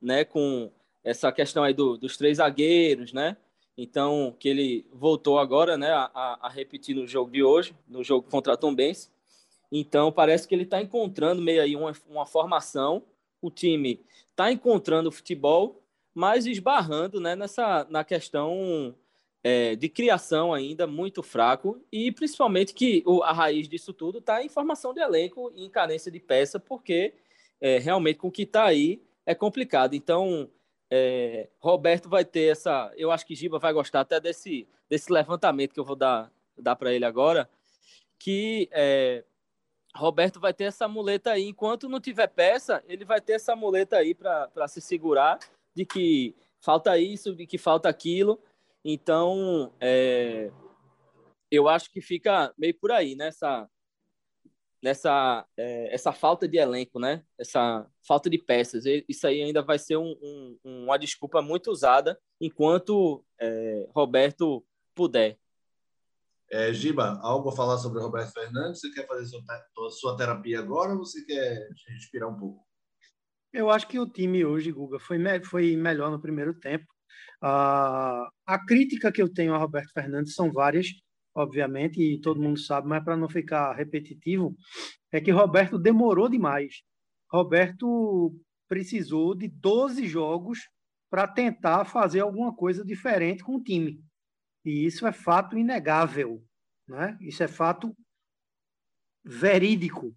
né, 0.00 0.25
com 0.25 0.71
essa 1.02 1.31
questão 1.33 1.64
aí 1.64 1.73
do, 1.73 1.97
dos 1.97 2.17
três 2.17 2.38
zagueiros, 2.38 3.12
né? 3.12 3.37
Então, 3.76 4.35
que 4.38 4.49
ele 4.49 4.87
voltou 4.93 5.38
agora, 5.38 5.76
né, 5.76 5.90
a, 5.90 6.38
a 6.43 6.49
repetir 6.49 6.97
no 6.97 7.07
jogo 7.07 7.31
de 7.31 7.45
hoje, 7.45 7.75
no 7.87 8.02
jogo 8.02 8.28
contra 8.28 8.55
a 8.55 8.57
Tom 8.57 8.75
Benz. 8.75 9.11
Então, 9.71 10.11
parece 10.11 10.49
que 10.49 10.55
ele 10.55 10.64
está 10.64 10.81
encontrando 10.83 11.40
meio 11.40 11.62
aí 11.62 11.76
uma, 11.76 11.93
uma 12.09 12.26
formação, 12.26 13.05
o 13.40 13.50
time 13.50 14.00
está 14.31 14.50
encontrando 14.50 15.09
o 15.09 15.12
futebol, 15.12 15.81
mas 16.12 16.47
esbarrando 16.47 17.21
né, 17.21 17.37
nessa, 17.37 17.87
na 17.88 18.02
questão 18.02 18.95
é, 19.43 19.76
de 19.76 19.88
criação 19.88 20.52
ainda 20.52 20.87
muito 20.87 21.23
fraco 21.23 21.81
e 21.93 22.11
principalmente 22.11 22.75
que 22.75 23.02
o, 23.07 23.23
a 23.23 23.33
raiz 23.33 23.69
disso 23.69 23.93
tudo 23.93 24.19
está 24.19 24.43
em 24.43 24.49
formação 24.49 24.93
de 24.93 25.00
elenco 25.00 25.52
e 25.55 25.64
em 25.64 25.71
carência 25.71 26.11
de 26.11 26.19
peça, 26.19 26.59
porque 26.59 27.14
é, 27.61 27.78
realmente 27.78 28.19
com 28.19 28.28
o 28.28 28.33
que 28.33 28.43
está 28.43 28.64
aí 28.64 29.00
é 29.28 29.35
complicado. 29.35 29.92
Então, 29.92 30.50
é, 30.90 31.50
Roberto 31.61 32.08
vai 32.08 32.25
ter 32.25 32.50
essa. 32.50 32.90
Eu 32.97 33.11
acho 33.11 33.26
que 33.26 33.35
Giba 33.35 33.58
vai 33.58 33.75
gostar 33.75 34.00
até 34.00 34.18
desse, 34.18 34.66
desse 34.88 35.12
levantamento 35.12 35.75
que 35.75 35.78
eu 35.78 35.85
vou 35.85 35.94
dar, 35.94 36.32
dar 36.56 36.75
para 36.75 36.94
ele 36.94 37.04
agora, 37.04 37.47
que 38.18 38.70
é, 38.73 39.23
Roberto 39.94 40.40
vai 40.40 40.54
ter 40.54 40.64
essa 40.64 40.88
muleta 40.88 41.32
aí. 41.32 41.47
Enquanto 41.47 41.90
não 41.90 42.00
tiver 42.00 42.28
peça, 42.28 42.82
ele 42.88 43.04
vai 43.04 43.20
ter 43.20 43.35
essa 43.35 43.54
muleta 43.54 43.99
aí 43.99 44.14
para 44.14 44.66
se 44.66 44.80
segurar 44.80 45.38
de 45.76 45.85
que 45.85 46.35
falta 46.58 46.97
isso, 46.97 47.37
de 47.37 47.47
que 47.47 47.58
falta 47.58 47.87
aquilo. 47.87 48.40
Então, 48.82 49.75
é, 49.78 50.50
eu 51.50 51.68
acho 51.68 51.92
que 51.92 52.00
fica 52.00 52.50
meio 52.56 52.75
por 52.78 52.90
aí, 52.90 53.14
nessa, 53.14 53.68
nessa 54.82 55.47
é, 55.56 55.94
essa 55.94 56.12
falta 56.12 56.47
de 56.49 56.58
elenco, 56.58 56.99
né? 56.99 57.23
Essa 57.38 57.87
falta 58.06 58.30
de 58.30 58.38
peças. 58.38 58.85
Isso 59.08 59.26
aí 59.26 59.42
ainda 59.42 59.62
vai 59.62 59.78
ser 59.78 59.97
um, 59.97 60.16
um, 60.23 60.85
uma 60.85 60.99
desculpa 60.99 61.42
muito 61.42 61.70
usada 61.70 62.18
enquanto 62.40 63.25
é, 63.40 63.88
Roberto 63.94 64.64
puder. 64.94 65.38
É, 66.50 66.73
Giba, 66.73 67.18
algo 67.23 67.50
a 67.50 67.56
falar 67.56 67.76
sobre 67.76 67.99
o 67.99 68.02
Roberto 68.02 68.32
Fernandes? 68.32 68.80
Você 68.80 68.90
quer 68.90 69.06
fazer 69.06 69.26
sua, 69.26 69.90
sua 69.90 70.16
terapia 70.16 70.58
agora 70.58 70.92
ou 70.92 70.99
você 70.99 71.23
quer 71.25 71.68
respirar 71.88 72.28
um 72.28 72.38
pouco? 72.38 72.66
Eu 73.52 73.70
acho 73.70 73.87
que 73.87 73.99
o 73.99 74.08
time 74.08 74.44
hoje, 74.44 74.73
Guga, 74.73 74.99
foi, 74.99 75.18
me 75.18 75.42
foi 75.44 75.76
melhor 75.76 76.11
no 76.11 76.20
primeiro 76.20 76.54
tempo. 76.54 76.87
Uh, 77.42 78.28
a 78.47 78.58
crítica 78.66 79.12
que 79.12 79.23
eu 79.23 79.32
tenho 79.32 79.54
a 79.54 79.58
Roberto 79.58 79.92
Fernandes 79.92 80.35
são 80.35 80.52
várias, 80.52 80.87
obviamente, 81.38 82.00
e 82.00 82.21
todo 82.21 82.42
mundo 82.42 82.59
sabe, 82.59 82.88
mas 82.88 83.02
para 83.02 83.16
não 83.16 83.28
ficar 83.28 83.73
repetitivo, 83.73 84.57
é 85.12 85.21
que 85.21 85.30
Roberto 85.30 85.78
demorou 85.78 86.28
demais. 86.28 86.83
Roberto 87.30 88.35
precisou 88.68 89.35
de 89.35 89.49
12 89.49 90.07
jogos 90.07 90.68
para 91.11 91.26
tentar 91.26 91.85
fazer 91.85 92.21
alguma 92.21 92.54
coisa 92.54 92.85
diferente 92.85 93.42
com 93.42 93.57
o 93.57 93.62
time. 93.62 94.02
E 94.64 94.85
isso 94.85 95.07
é 95.07 95.12
fato 95.12 95.57
inegável. 95.57 96.42
Né? 96.87 97.16
Isso 97.21 97.42
é 97.42 97.49
fato 97.49 97.95
verídico. 99.25 100.14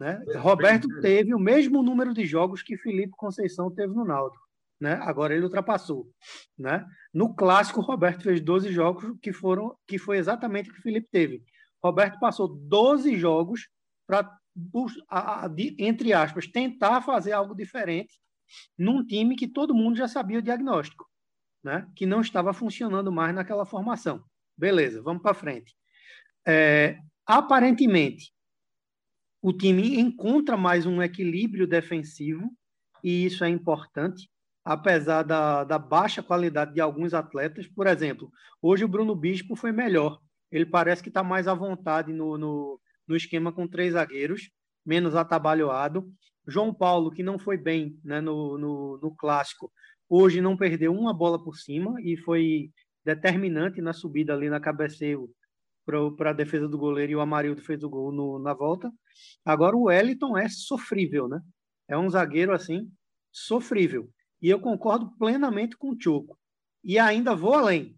Né? 0.00 0.20
Roberto 0.36 0.88
teve 1.00 1.34
o 1.34 1.38
mesmo 1.38 1.82
número 1.82 2.12
de 2.12 2.26
jogos 2.26 2.62
que 2.62 2.76
Felipe 2.76 3.12
Conceição 3.12 3.70
teve 3.70 3.94
no 3.94 4.04
Naldo 4.04 4.36
né? 4.82 4.98
Agora 5.02 5.32
ele 5.32 5.44
ultrapassou, 5.44 6.10
né? 6.58 6.84
No 7.14 7.32
clássico, 7.32 7.80
Roberto 7.80 8.24
fez 8.24 8.40
12 8.40 8.72
jogos 8.72 9.16
que 9.22 9.32
foram 9.32 9.76
que 9.86 9.96
foi 9.96 10.18
exatamente 10.18 10.68
o 10.68 10.74
que 10.74 10.80
o 10.80 10.82
Felipe 10.82 11.06
teve. 11.08 11.44
Roberto 11.80 12.18
passou 12.18 12.48
12 12.48 13.16
jogos 13.16 13.68
para 14.04 14.28
entre 15.78 16.12
aspas 16.12 16.48
tentar 16.48 17.00
fazer 17.00 17.32
algo 17.32 17.54
diferente 17.54 18.20
num 18.76 19.06
time 19.06 19.36
que 19.36 19.46
todo 19.46 19.74
mundo 19.74 19.96
já 19.96 20.08
sabia 20.08 20.40
o 20.40 20.42
diagnóstico, 20.42 21.08
né? 21.62 21.88
Que 21.94 22.04
não 22.04 22.20
estava 22.20 22.52
funcionando 22.52 23.12
mais 23.12 23.32
naquela 23.32 23.64
formação. 23.64 24.24
Beleza, 24.58 25.00
vamos 25.00 25.22
para 25.22 25.32
frente. 25.32 25.76
É, 26.46 26.98
aparentemente, 27.24 28.32
o 29.40 29.52
time 29.52 30.00
encontra 30.00 30.56
mais 30.56 30.86
um 30.86 31.00
equilíbrio 31.00 31.68
defensivo 31.68 32.50
e 33.02 33.24
isso 33.24 33.44
é 33.44 33.48
importante 33.48 34.28
apesar 34.64 35.22
da, 35.22 35.64
da 35.64 35.78
baixa 35.78 36.22
qualidade 36.22 36.74
de 36.74 36.80
alguns 36.80 37.14
atletas. 37.14 37.66
Por 37.66 37.86
exemplo, 37.86 38.30
hoje 38.60 38.84
o 38.84 38.88
Bruno 38.88 39.14
Bispo 39.14 39.56
foi 39.56 39.72
melhor. 39.72 40.20
Ele 40.50 40.66
parece 40.66 41.02
que 41.02 41.08
está 41.08 41.22
mais 41.22 41.48
à 41.48 41.54
vontade 41.54 42.12
no, 42.12 42.38
no, 42.38 42.80
no, 43.06 43.16
esquema 43.16 43.52
com 43.52 43.66
três 43.66 43.94
zagueiros, 43.94 44.50
menos 44.84 45.16
atabalhoado. 45.16 46.12
João 46.46 46.72
Paulo, 46.74 47.10
que 47.10 47.22
não 47.22 47.38
foi 47.38 47.56
bem 47.56 47.98
né, 48.04 48.20
no, 48.20 48.58
no, 48.58 48.98
no 49.02 49.14
clássico, 49.16 49.72
hoje 50.08 50.40
não 50.40 50.56
perdeu 50.56 50.92
uma 50.92 51.14
bola 51.14 51.42
por 51.42 51.56
cima 51.56 51.94
e 52.02 52.16
foi 52.16 52.70
determinante 53.04 53.80
na 53.80 53.92
subida 53.92 54.34
ali 54.34 54.48
na 54.48 54.60
cabeceio 54.60 55.30
para 56.16 56.30
a 56.30 56.34
defesa 56.34 56.68
do 56.68 56.78
goleiro 56.78 57.12
e 57.12 57.16
o 57.16 57.20
Amarildo 57.20 57.62
fez 57.62 57.82
o 57.82 57.88
gol 57.88 58.12
no, 58.12 58.38
na 58.38 58.54
volta. 58.54 58.92
Agora 59.44 59.76
o 59.76 59.84
Wellington 59.84 60.36
é 60.36 60.48
sofrível, 60.48 61.28
né? 61.28 61.40
É 61.88 61.98
um 61.98 62.08
zagueiro 62.08 62.52
assim 62.52 62.88
sofrível. 63.32 64.08
E 64.42 64.50
eu 64.50 64.60
concordo 64.60 65.10
plenamente 65.16 65.76
com 65.76 65.90
o 65.90 65.96
Choco. 65.98 66.36
E 66.82 66.98
ainda 66.98 67.34
vou 67.34 67.54
além. 67.54 67.96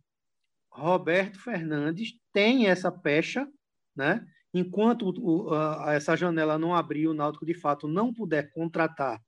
Roberto 0.70 1.40
Fernandes 1.40 2.12
tem 2.32 2.66
essa 2.66 2.92
pecha, 2.92 3.48
né? 3.96 4.24
Enquanto 4.52 5.08
o, 5.08 5.52
a, 5.54 5.94
essa 5.94 6.14
janela 6.14 6.58
não 6.58 6.74
abrir, 6.74 7.08
o 7.08 7.14
Náutico 7.14 7.46
de 7.46 7.54
fato 7.54 7.88
não 7.88 8.12
puder 8.12 8.52
contratar, 8.52 9.20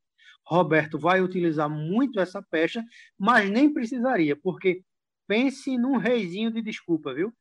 Roberto 0.47 0.99
vai 0.99 1.21
utilizar 1.21 1.69
muito 1.69 2.21
essa 2.21 2.41
pecha, 2.41 2.85
mas 3.19 3.51
nem 3.51 3.73
precisaria, 3.73 4.37
porque 4.37 4.85
pense 5.27 5.77
num 5.77 5.97
reizinho 5.97 6.53
de 6.53 6.63
desculpa, 6.63 7.13
viu? 7.13 7.33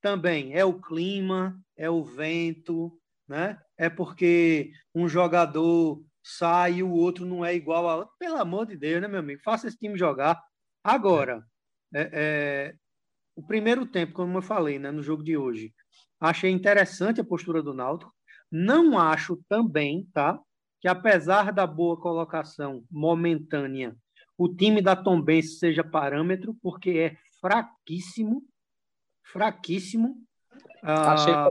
Também 0.00 0.54
é 0.54 0.64
o 0.64 0.80
clima, 0.80 1.60
é 1.76 1.90
o 1.90 2.04
vento, 2.04 2.96
né? 3.26 3.58
É 3.76 3.90
porque 3.90 4.70
um 4.94 5.08
jogador 5.08 6.00
sai 6.24 6.82
o 6.82 6.90
outro 6.90 7.26
não 7.26 7.44
é 7.44 7.54
igual 7.54 7.86
a 7.86 7.96
outro. 7.96 8.14
Pelo 8.18 8.38
amor 8.38 8.66
de 8.66 8.76
Deus, 8.76 9.02
né, 9.02 9.06
meu 9.06 9.20
amigo? 9.20 9.42
Faça 9.44 9.68
esse 9.68 9.76
time 9.76 9.98
jogar. 9.98 10.42
Agora, 10.82 11.44
é, 11.94 12.10
é, 12.12 12.74
o 13.36 13.46
primeiro 13.46 13.84
tempo, 13.84 14.14
como 14.14 14.38
eu 14.38 14.42
falei, 14.42 14.78
né, 14.78 14.90
no 14.90 15.02
jogo 15.02 15.22
de 15.22 15.36
hoje, 15.36 15.74
achei 16.18 16.50
interessante 16.50 17.20
a 17.20 17.24
postura 17.24 17.62
do 17.62 17.74
Náutico. 17.74 18.12
Não 18.50 18.98
acho 18.98 19.38
também, 19.48 20.08
tá, 20.14 20.40
que 20.80 20.88
apesar 20.88 21.52
da 21.52 21.66
boa 21.66 22.00
colocação 22.00 22.82
momentânea, 22.90 23.94
o 24.36 24.48
time 24.48 24.80
da 24.80 24.96
Tombense 24.96 25.58
seja 25.58 25.84
parâmetro, 25.84 26.56
porque 26.62 26.90
é 26.90 27.16
fraquíssimo, 27.40 28.42
fraquíssimo. 29.22 30.16
Achei 30.82 31.32
ah, 31.32 31.50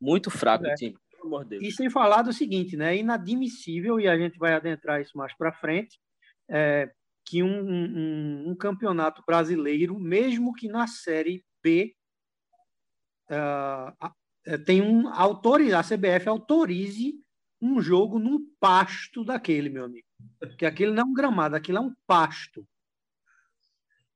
muito 0.00 0.30
fraco 0.30 0.66
é. 0.66 0.72
o 0.72 0.74
time 0.74 1.01
amor 1.26 1.44
de 1.44 1.50
Deus. 1.50 1.62
E 1.62 1.72
sem 1.72 1.90
falar 1.90 2.22
do 2.22 2.32
seguinte, 2.32 2.76
né? 2.76 2.94
É 2.94 2.98
inadmissível, 2.98 3.98
e 4.00 4.08
a 4.08 4.16
gente 4.16 4.38
vai 4.38 4.54
adentrar 4.54 5.00
isso 5.00 5.16
mais 5.16 5.34
para 5.36 5.52
frente, 5.52 5.98
é, 6.48 6.90
que 7.24 7.42
um, 7.42 7.70
um, 7.70 8.50
um, 8.50 8.54
campeonato 8.54 9.22
brasileiro, 9.26 9.98
mesmo 9.98 10.52
que 10.52 10.68
na 10.68 10.86
Série 10.86 11.44
B, 11.62 11.94
uh, 13.30 14.58
tem 14.64 14.82
um 14.82 15.08
autoriza, 15.08 15.78
a 15.78 15.84
CBF 15.84 16.28
autorize 16.28 17.14
um 17.60 17.80
jogo 17.80 18.18
num 18.18 18.44
pasto 18.58 19.24
daquele, 19.24 19.68
meu 19.68 19.84
amigo. 19.84 20.06
Porque 20.38 20.66
aquele 20.66 20.92
não 20.92 21.02
é 21.02 21.06
um 21.06 21.14
gramado, 21.14 21.54
aquilo 21.54 21.78
é 21.78 21.80
um 21.80 21.94
pasto. 22.06 22.66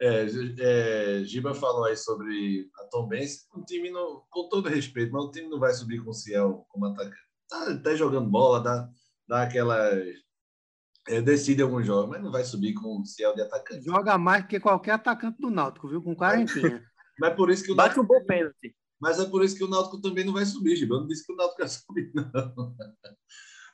É, 0.00 0.26
é, 0.58 1.24
Giba 1.24 1.54
falou 1.54 1.84
aí 1.84 1.96
sobre 1.96 2.68
a 2.78 2.84
Tom 2.84 3.08
Benz. 3.08 3.46
O 3.54 3.64
time, 3.64 3.90
não, 3.90 4.22
com 4.30 4.48
todo 4.48 4.68
respeito, 4.68 5.12
mas 5.12 5.24
o 5.24 5.30
time 5.30 5.48
não 5.48 5.58
vai 5.58 5.72
subir 5.72 6.02
com 6.02 6.10
o 6.10 6.14
Ciel 6.14 6.66
como 6.68 6.86
atacante. 6.86 7.16
Tá, 7.48 7.78
tá 7.78 7.94
jogando 7.94 8.28
bola, 8.28 8.60
dá, 8.60 8.88
dá 9.28 9.42
aquela. 9.42 9.78
É, 11.08 11.20
decide 11.20 11.62
alguns 11.62 11.86
jogos, 11.86 12.10
mas 12.10 12.22
não 12.22 12.32
vai 12.32 12.44
subir 12.44 12.74
com 12.74 13.00
o 13.00 13.06
Ciel 13.06 13.34
de 13.34 13.42
atacante. 13.42 13.84
Joga 13.84 14.18
mais 14.18 14.46
que 14.46 14.60
qualquer 14.60 14.92
atacante 14.92 15.40
do 15.40 15.50
Náutico, 15.50 15.88
viu? 15.88 16.02
Com 16.02 16.14
quarentinha. 16.14 16.82
mas 17.18 17.34
por 17.34 17.50
isso 17.50 17.64
que 17.64 17.72
o 17.72 17.76
Bate 17.76 17.98
um 17.98 18.04
bom 18.04 18.22
pênalti. 18.24 18.76
Mas 19.00 19.20
é 19.20 19.26
por 19.26 19.44
isso 19.44 19.56
que 19.56 19.64
o 19.64 19.68
Náutico 19.68 20.00
também 20.00 20.24
não 20.24 20.32
vai 20.32 20.44
subir, 20.44 20.76
Giba. 20.76 20.96
Eu 20.96 21.00
não 21.00 21.06
disse 21.06 21.24
que 21.24 21.32
o 21.32 21.36
Náutico 21.36 21.58
vai 21.60 21.68
subir, 21.68 22.12
não. 22.14 22.76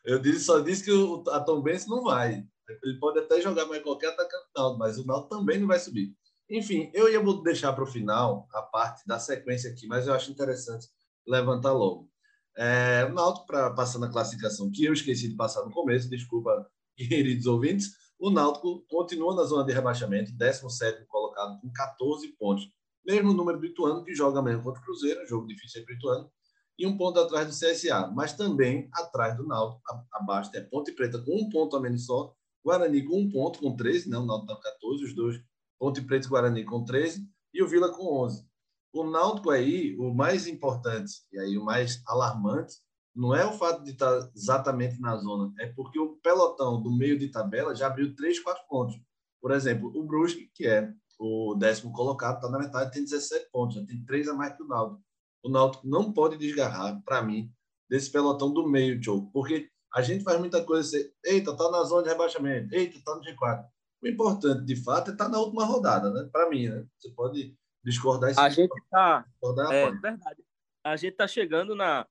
Eu 0.05 0.19
disse, 0.19 0.45
só 0.45 0.61
disse 0.61 0.85
que 0.85 0.93
o, 0.93 1.23
a 1.29 1.41
Tom 1.41 1.63
Benz 1.63 1.87
não 1.87 2.03
vai. 2.03 2.45
Ele 2.83 2.99
pode 2.99 3.19
até 3.19 3.41
jogar 3.41 3.67
mais 3.67 3.83
qualquer 3.83 4.09
atacante 4.09 4.47
do 4.55 4.79
mas 4.79 4.99
o 4.99 5.07
Náutico 5.07 5.37
também 5.37 5.59
não 5.59 5.67
vai 5.67 5.79
subir. 5.79 6.15
Enfim, 6.51 6.91
eu 6.93 7.11
ia 7.11 7.21
deixar 7.43 7.73
para 7.73 7.85
o 7.85 7.87
final 7.87 8.47
a 8.53 8.63
parte 8.63 9.07
da 9.07 9.19
sequência 9.19 9.71
aqui, 9.71 9.87
mas 9.87 10.07
eu 10.07 10.15
acho 10.15 10.31
interessante 10.31 10.87
levantar 11.27 11.73
logo. 11.73 12.11
É, 12.57 13.07
o 13.11 13.15
Náutico, 13.15 13.47
pra, 13.47 13.71
passando 13.71 14.05
a 14.05 14.11
classificação, 14.11 14.71
que 14.71 14.85
eu 14.85 14.93
esqueci 14.93 15.29
de 15.29 15.37
passar 15.37 15.65
no 15.65 15.71
começo, 15.71 16.11
desculpa, 16.11 16.69
queridos 16.97 17.47
ouvintes, 17.47 17.93
o 18.19 18.31
Náutico 18.31 18.85
continua 18.89 19.35
na 19.35 19.45
zona 19.45 19.65
de 19.65 19.73
rebaixamento, 19.73 20.33
17 20.33 21.07
colocado 21.07 21.59
com 21.61 21.73
14 21.73 22.29
pontos. 22.39 22.69
Mesmo 23.05 23.33
número 23.33 23.59
do 23.59 23.67
Ituano, 23.67 24.05
que 24.05 24.15
joga 24.15 24.39
amanhã 24.39 24.63
contra 24.63 24.81
o 24.81 24.85
Cruzeiro, 24.85 25.27
jogo 25.27 25.47
difícil 25.47 25.85
para 25.85 25.95
o 25.95 25.97
Ituano, 25.97 26.31
e 26.79 26.87
um 26.87 26.97
ponto 26.97 27.19
atrás 27.19 27.49
do 27.49 27.53
CSA, 27.53 28.09
mas 28.15 28.33
também 28.33 28.89
atrás 28.93 29.37
do 29.37 29.47
Náutico, 29.47 29.83
abaixo, 30.13 30.51
é 30.55 30.61
Ponte 30.61 30.93
Preta 30.93 31.19
com 31.19 31.35
um 31.35 31.49
ponto 31.49 31.77
a 31.77 31.81
menos 31.81 32.07
só, 32.07 32.35
Guarani 32.65 33.05
com 33.05 33.21
um 33.21 33.31
ponto, 33.31 33.59
com 33.59 33.75
13, 33.75 34.09
né? 34.09 34.19
o 34.19 34.25
Náutico 34.25 34.53
está 34.53 34.71
com 34.71 34.79
14, 34.81 35.05
os 35.05 35.15
dois, 35.15 35.41
Ponte 35.79 36.01
Preta 36.03 36.27
e 36.27 36.31
Guarani 36.31 36.65
com 36.65 36.85
13, 36.85 37.27
e 37.53 37.63
o 37.63 37.67
Vila 37.67 37.93
com 37.93 38.05
11. 38.25 38.47
O 38.93 39.05
Náutico 39.05 39.51
aí, 39.51 39.97
o 39.99 40.13
mais 40.15 40.47
importante, 40.47 41.13
e 41.33 41.39
aí 41.39 41.57
o 41.59 41.65
mais 41.65 42.03
alarmante, 42.07 42.77
não 43.15 43.35
é 43.35 43.45
o 43.45 43.53
fato 43.53 43.83
de 43.83 43.91
estar 43.91 44.21
tá 44.21 44.31
exatamente 44.35 45.01
na 45.01 45.17
zona, 45.17 45.53
é 45.59 45.67
porque 45.67 45.99
o 45.99 46.17
pelotão 46.17 46.81
do 46.81 46.91
meio 46.91 47.19
de 47.19 47.29
tabela 47.29 47.75
já 47.75 47.87
abriu 47.87 48.15
3, 48.15 48.41
4 48.41 48.63
pontos. 48.69 49.01
Por 49.41 49.51
exemplo, 49.51 49.93
o 49.95 50.05
Brusque, 50.05 50.51
que 50.55 50.67
é 50.67 50.93
o 51.19 51.55
décimo 51.55 51.93
colocado, 51.93 52.37
está 52.37 52.49
na 52.49 52.59
metade, 52.59 52.93
tem 52.93 53.05
17 53.05 53.51
pontos, 53.51 53.77
já 53.77 53.85
tem 53.85 54.05
três 54.05 54.29
a 54.29 54.35
mais 54.35 54.57
que 54.57 54.63
o 54.63 54.67
Náutico. 54.67 55.03
O 55.43 55.49
Náutico 55.49 55.87
não 55.87 56.13
pode 56.13 56.37
desgarrar, 56.37 57.03
para 57.05 57.23
mim, 57.23 57.51
desse 57.89 58.11
pelotão 58.11 58.53
do 58.53 58.69
meio, 58.69 59.01
Tio, 59.01 59.31
porque 59.33 59.69
a 59.95 60.01
gente 60.01 60.25
faz 60.25 60.39
muita 60.39 60.65
coisa 60.65 60.97
assim, 60.97 61.11
eita, 61.25 61.57
tá 61.57 61.71
na 61.71 61.85
zona 61.85 62.03
de 62.03 62.09
rebaixamento, 62.09 62.75
eita, 62.75 62.99
tá 63.05 63.15
no 63.15 63.23
G4. 63.23 63.65
O 64.03 64.09
importante, 64.09 64.65
de 64.65 64.77
fato, 64.77 65.11
é 65.11 65.13
estar 65.13 65.27
tá 65.27 65.31
na 65.31 65.39
última 65.39 65.65
rodada, 65.65 66.11
né? 66.11 66.29
Para 66.33 66.49
mim, 66.51 66.69
né? 66.69 66.85
Você 66.99 67.11
pode 67.11 67.55
discordar. 67.85 68.33
A 68.37 68.49
gente 68.49 68.73
está... 68.77 69.25
É 69.71 69.91
verdade. 69.93 70.43
A 70.85 70.97
gente 70.97 71.13
está 71.13 71.29
chegando 71.29 71.77
na, 71.77 72.05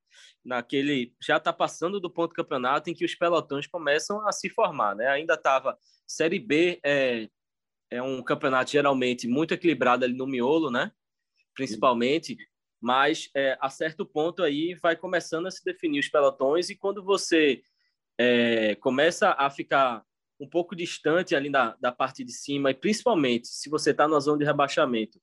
naquele... 0.46 1.14
Já 1.22 1.36
está 1.36 1.52
passando 1.52 2.00
do 2.00 2.10
ponto 2.10 2.30
do 2.30 2.36
campeonato 2.36 2.90
em 2.90 2.94
que 2.94 3.04
os 3.04 3.14
pelotões 3.14 3.68
começam 3.68 4.26
a 4.26 4.32
se 4.32 4.50
formar, 4.50 4.96
né? 4.96 5.08
Ainda 5.08 5.34
estava... 5.34 5.78
Série 6.08 6.40
B 6.40 6.80
é, 6.86 7.28
é 7.90 8.02
um 8.02 8.24
campeonato 8.24 8.72
geralmente 8.72 9.28
muito 9.28 9.54
equilibrado 9.54 10.06
ali 10.06 10.14
no 10.16 10.28
miolo, 10.28 10.72
né? 10.72 10.94
Principalmente. 11.54 12.38
Mas 12.80 13.30
é, 13.36 13.58
a 13.60 13.70
certo 13.70 14.06
ponto 14.06 14.42
aí 14.42 14.76
vai 14.82 14.96
começando 14.96 15.48
a 15.48 15.52
se 15.52 15.64
definir 15.64 16.00
os 16.00 16.08
pelotões 16.08 16.70
e 16.70 16.78
quando 16.78 17.04
você 17.04 17.62
é, 18.18 18.76
começa 18.76 19.36
a 19.38 19.50
ficar 19.50 20.04
um 20.40 20.48
pouco 20.48 20.76
distante 20.76 21.36
ali 21.36 21.52
da, 21.52 21.76
da 21.80 21.92
parte 21.92 22.24
de 22.24 22.32
cima, 22.32 22.72
e 22.72 22.74
principalmente 22.74 23.48
se 23.48 23.70
você 23.70 23.92
está 23.92 24.08
na 24.08 24.20
zona 24.20 24.40
de 24.40 24.46
rebaixamento 24.46 25.20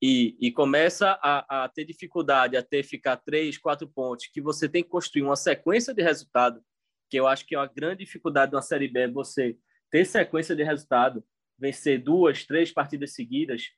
e, 0.00 0.36
e 0.40 0.50
começa 0.50 1.18
a, 1.22 1.64
a, 1.64 1.68
ter 1.68 1.84
dificuldade 1.84 2.56
a 2.56 2.62
ter 2.62 2.82
ficar 2.82 3.16
três, 3.18 3.58
quatro 3.58 3.86
pontos, 3.86 4.26
que 4.32 4.40
você 4.40 4.68
tem 4.68 4.82
que 4.82 4.88
construir 4.88 5.22
uma 5.22 5.36
sequência 5.36 5.94
de 5.94 6.02
resultado, 6.02 6.62
que 7.10 7.18
eu 7.20 7.26
acho 7.26 7.46
que 7.46 7.54
é 7.54 7.58
uma 7.58 7.66
grande 7.66 8.04
dificuldade 8.04 8.52
na 8.52 8.62
Série 8.62 8.88
B, 8.88 9.00
é 9.00 9.08
você 9.08 9.56
ter 9.90 10.06
sequência 10.06 10.56
de 10.56 10.64
resultado, 10.64 11.22
vencer 11.58 12.02
duas, 12.02 12.44
três 12.44 12.72
partidas 12.72 13.14
seguidas, 13.14 13.70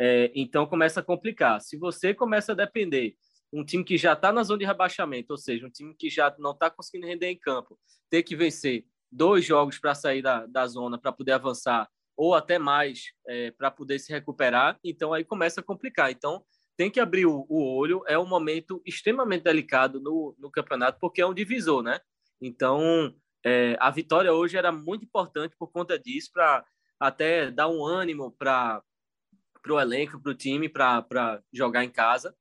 é, 0.00 0.30
então 0.34 0.66
começa 0.66 1.00
a 1.00 1.02
complicar. 1.02 1.60
Se 1.60 1.76
você 1.76 2.14
começa 2.14 2.52
a 2.52 2.54
depender 2.54 3.16
um 3.52 3.64
time 3.64 3.84
que 3.84 3.96
já 3.96 4.12
está 4.12 4.32
na 4.32 4.42
zona 4.42 4.58
de 4.58 4.64
rebaixamento, 4.64 5.32
ou 5.32 5.38
seja, 5.38 5.66
um 5.66 5.70
time 5.70 5.94
que 5.94 6.10
já 6.10 6.34
não 6.38 6.52
está 6.52 6.70
conseguindo 6.70 7.06
render 7.06 7.28
em 7.28 7.38
campo, 7.38 7.78
ter 8.10 8.22
que 8.22 8.36
vencer 8.36 8.84
dois 9.10 9.44
jogos 9.44 9.78
para 9.78 9.94
sair 9.94 10.22
da, 10.22 10.46
da 10.46 10.66
zona, 10.66 10.98
para 10.98 11.12
poder 11.12 11.32
avançar, 11.32 11.88
ou 12.16 12.34
até 12.34 12.58
mais 12.58 13.12
é, 13.26 13.50
para 13.52 13.70
poder 13.70 13.98
se 13.98 14.12
recuperar, 14.12 14.78
então 14.84 15.12
aí 15.12 15.24
começa 15.24 15.60
a 15.60 15.64
complicar. 15.64 16.10
Então 16.10 16.44
tem 16.76 16.90
que 16.90 17.00
abrir 17.00 17.26
o, 17.26 17.46
o 17.48 17.76
olho, 17.76 18.02
é 18.06 18.18
um 18.18 18.26
momento 18.26 18.82
extremamente 18.84 19.44
delicado 19.44 20.00
no, 20.00 20.34
no 20.38 20.50
campeonato, 20.50 20.98
porque 21.00 21.20
é 21.20 21.26
um 21.26 21.34
divisor, 21.34 21.82
né? 21.82 22.00
Então 22.40 23.14
é, 23.44 23.76
a 23.80 23.90
vitória 23.90 24.32
hoje 24.32 24.56
era 24.56 24.70
muito 24.70 25.04
importante 25.04 25.56
por 25.58 25.68
conta 25.68 25.98
disso, 25.98 26.30
para 26.32 26.64
até 27.00 27.50
dar 27.50 27.68
um 27.68 27.84
ânimo 27.84 28.32
para 28.32 28.82
o 29.68 29.80
elenco, 29.80 30.20
para 30.20 30.32
o 30.32 30.34
time, 30.34 30.68
para 30.68 31.42
jogar 31.52 31.84
em 31.84 31.90
casa 31.90 32.34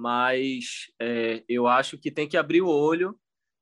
mas 0.00 0.86
é, 0.98 1.44
eu 1.46 1.66
acho 1.66 1.98
que 1.98 2.10
tem 2.10 2.26
que 2.26 2.38
abrir 2.38 2.62
o 2.62 2.68
olho, 2.68 3.14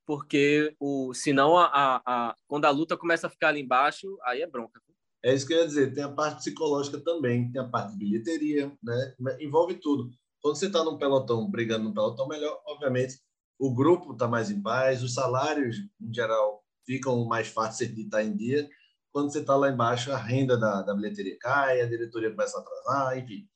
porque 0.07 0.73
o, 0.78 1.12
senão 1.12 1.59
a, 1.59 1.66
a, 1.66 2.02
a, 2.07 2.37
quando 2.47 2.64
a 2.64 2.71
luta 2.71 2.97
começa 2.97 3.26
a 3.26 3.30
ficar 3.30 3.49
ali 3.49 3.61
embaixo, 3.61 4.07
aí 4.23 4.40
é 4.40 4.47
bronca. 4.47 4.80
É 5.25 5.35
isso 5.35 5.45
que 5.45 5.52
eu 5.52 5.59
ia 5.59 5.66
dizer, 5.66 5.92
tem 5.92 6.04
a 6.04 6.12
parte 6.12 6.37
psicológica 6.37 7.00
também, 7.00 7.50
tem 7.50 7.61
a 7.61 7.68
parte 7.68 7.92
de 7.92 7.99
bilheteria, 7.99 8.73
né? 8.80 9.14
envolve 9.40 9.75
tudo. 9.75 10.09
Quando 10.40 10.54
você 10.54 10.66
está 10.66 10.85
num 10.85 10.97
pelotão, 10.97 11.50
brigando 11.50 11.85
num 11.85 11.92
pelotão 11.92 12.28
melhor, 12.28 12.62
obviamente 12.66 13.18
o 13.59 13.75
grupo 13.75 14.12
está 14.12 14.28
mais 14.28 14.49
em 14.49 14.62
paz, 14.62 15.02
os 15.02 15.14
salários, 15.14 15.78
em 16.00 16.14
geral, 16.14 16.62
ficam 16.87 17.24
mais 17.24 17.48
fáceis 17.48 17.92
de 17.92 18.03
estar 18.03 18.22
em 18.22 18.37
dia. 18.37 18.68
Quando 19.11 19.33
você 19.33 19.40
está 19.40 19.57
lá 19.57 19.68
embaixo, 19.68 20.12
a 20.12 20.16
renda 20.16 20.57
da, 20.57 20.83
da 20.83 20.94
bilheteria 20.94 21.37
cai, 21.40 21.81
a 21.81 21.87
diretoria 21.87 22.31
começa 22.31 22.57
a 22.57 22.61
atrasar, 22.61 23.18
enfim. 23.18 23.48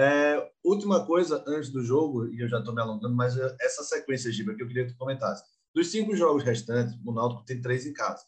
É, 0.00 0.48
última 0.64 1.04
coisa 1.04 1.42
antes 1.44 1.70
do 1.70 1.82
jogo, 1.82 2.28
e 2.28 2.40
eu 2.40 2.48
já 2.48 2.60
estou 2.60 2.72
me 2.72 2.80
alongando, 2.80 3.16
mas 3.16 3.36
essa 3.36 3.82
sequência, 3.82 4.30
Giba, 4.30 4.54
que 4.54 4.62
eu 4.62 4.68
queria 4.68 4.86
que 4.86 4.92
tu 4.92 4.96
comentasse. 4.96 5.42
Dos 5.74 5.90
cinco 5.90 6.14
jogos 6.14 6.44
restantes, 6.44 6.96
o 7.04 7.10
Náutico 7.10 7.44
tem 7.44 7.60
três 7.60 7.84
em 7.84 7.92
casa. 7.92 8.24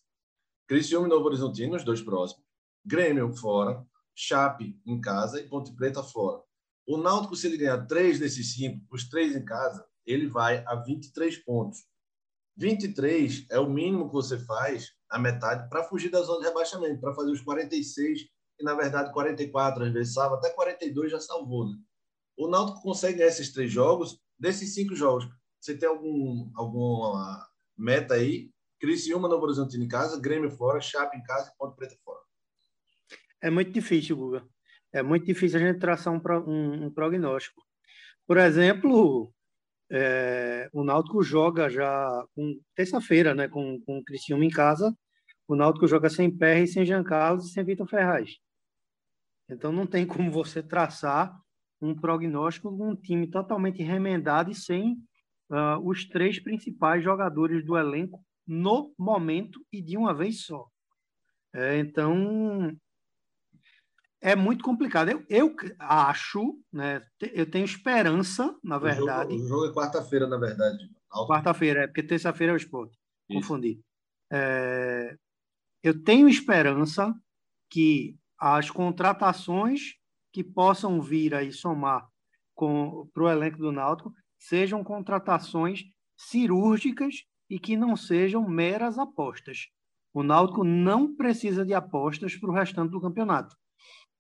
Criciúma 0.66 1.06
e 1.06 1.10
Novo 1.10 1.26
Horizontino, 1.26 1.76
os 1.76 1.84
dois 1.84 2.02
próximos. 2.02 2.44
Grêmio 2.84 3.32
fora. 3.36 3.86
Chape 4.16 4.76
em 4.84 5.00
casa 5.00 5.40
e 5.40 5.48
Ponte 5.48 5.72
Preta 5.72 6.02
fora. 6.02 6.42
O 6.84 6.96
Náutico, 6.96 7.36
se 7.36 7.46
ele 7.46 7.56
ganhar 7.56 7.86
três 7.86 8.18
desses 8.18 8.52
cinco, 8.52 8.84
os 8.90 9.08
três 9.08 9.36
em 9.36 9.44
casa, 9.44 9.86
ele 10.04 10.26
vai 10.26 10.64
a 10.66 10.74
23 10.74 11.38
pontos. 11.44 11.86
23 12.56 13.46
é 13.48 13.60
o 13.60 13.70
mínimo 13.70 14.08
que 14.08 14.12
você 14.12 14.36
faz, 14.40 14.88
a 15.08 15.20
metade, 15.20 15.68
para 15.68 15.84
fugir 15.84 16.10
da 16.10 16.20
zona 16.20 16.40
de 16.40 16.46
rebaixamento, 16.48 17.00
para 17.00 17.14
fazer 17.14 17.30
os 17.30 17.40
46 17.40 18.22
e 18.60 18.64
na 18.64 18.74
verdade 18.74 19.12
44 19.12 19.84
às 19.84 19.92
vezes 19.92 20.14
salva, 20.14 20.36
até 20.36 20.50
42 20.50 21.10
já 21.10 21.20
salvou. 21.20 21.68
Né? 21.68 21.76
O 22.36 22.48
Náutico 22.48 22.82
consegue 22.82 23.22
esses 23.22 23.52
três 23.52 23.70
jogos, 23.70 24.20
desses 24.38 24.74
cinco 24.74 24.94
jogos, 24.94 25.28
você 25.60 25.76
tem 25.76 25.88
algum, 25.88 26.50
alguma 26.54 27.46
meta 27.76 28.14
aí? 28.14 28.50
Criciúma, 28.80 29.28
Novo 29.28 29.44
Horizonte 29.44 29.76
em 29.76 29.86
casa, 29.86 30.18
Grêmio 30.18 30.50
fora, 30.50 30.80
Chape 30.80 31.16
em 31.16 31.22
casa 31.22 31.50
e 31.50 31.58
Ponte 31.58 31.76
Preta 31.76 31.94
fora. 32.02 32.20
É 33.42 33.50
muito 33.50 33.70
difícil, 33.70 34.16
Guga. 34.16 34.46
É 34.92 35.02
muito 35.02 35.26
difícil 35.26 35.58
a 35.58 35.62
gente 35.62 35.78
traçar 35.78 36.12
um, 36.12 36.20
um, 36.46 36.86
um 36.86 36.90
prognóstico. 36.90 37.62
Por 38.26 38.38
exemplo, 38.38 39.32
é, 39.90 40.68
o 40.72 40.82
Náutico 40.82 41.22
joga 41.22 41.68
já 41.68 42.24
terça-feira, 42.74 43.34
né, 43.34 43.48
com, 43.48 43.80
com 43.82 43.98
o 43.98 44.04
Criciúma 44.04 44.44
em 44.44 44.50
casa. 44.50 44.96
O 45.46 45.54
Náutico 45.54 45.86
joga 45.86 46.08
sem 46.08 46.34
Pérez, 46.34 46.72
sem 46.72 46.86
Jean 46.86 47.04
Carlos 47.04 47.46
e 47.46 47.52
sem 47.52 47.64
Vitor 47.64 47.86
Ferraz. 47.86 48.30
Então 49.50 49.72
não 49.72 49.86
tem 49.86 50.06
como 50.06 50.30
você 50.30 50.62
traçar 50.62 51.38
um 51.80 51.94
prognóstico 51.94 52.70
de 52.74 52.82
um 52.82 52.94
time 52.94 53.26
totalmente 53.26 53.82
remendado 53.82 54.50
e 54.50 54.54
sem 54.54 54.92
uh, 55.50 55.78
os 55.82 56.06
três 56.06 56.38
principais 56.38 57.02
jogadores 57.02 57.64
do 57.64 57.76
elenco 57.76 58.24
no 58.46 58.92
momento 58.98 59.64
e 59.72 59.80
de 59.80 59.96
uma 59.96 60.14
vez 60.14 60.44
só. 60.44 60.68
É, 61.52 61.78
então 61.78 62.76
é 64.20 64.36
muito 64.36 64.62
complicado. 64.62 65.08
Eu, 65.08 65.24
eu 65.28 65.54
acho, 65.78 66.58
né? 66.72 67.04
Eu 67.20 67.50
tenho 67.50 67.64
esperança, 67.64 68.54
na 68.62 68.78
verdade. 68.78 69.34
O 69.34 69.38
jogo, 69.38 69.44
o 69.44 69.48
jogo 69.48 69.66
é 69.66 69.74
quarta-feira, 69.74 70.26
na 70.26 70.36
verdade. 70.36 70.90
Quarta-feira, 71.26 71.84
é 71.84 71.86
porque 71.86 72.02
terça-feira 72.02 72.52
é 72.52 72.54
o 72.54 72.56
esporte. 72.56 72.96
Confundi. 73.28 73.80
É, 74.30 75.16
eu 75.82 76.02
tenho 76.02 76.28
esperança 76.28 77.12
que 77.68 78.16
as 78.40 78.70
contratações 78.70 79.96
que 80.32 80.42
possam 80.42 81.00
vir 81.02 81.34
aí 81.34 81.52
somar 81.52 82.08
para 83.12 83.22
o 83.22 83.28
elenco 83.28 83.58
do 83.58 83.70
Náutico 83.70 84.12
sejam 84.38 84.82
contratações 84.82 85.82
cirúrgicas 86.16 87.24
e 87.48 87.58
que 87.58 87.76
não 87.76 87.96
sejam 87.96 88.48
meras 88.48 88.98
apostas. 88.98 89.68
O 90.12 90.22
Náutico 90.22 90.64
não 90.64 91.14
precisa 91.14 91.64
de 91.64 91.74
apostas 91.74 92.36
para 92.36 92.50
o 92.50 92.52
restante 92.52 92.90
do 92.90 93.00
campeonato. 93.00 93.54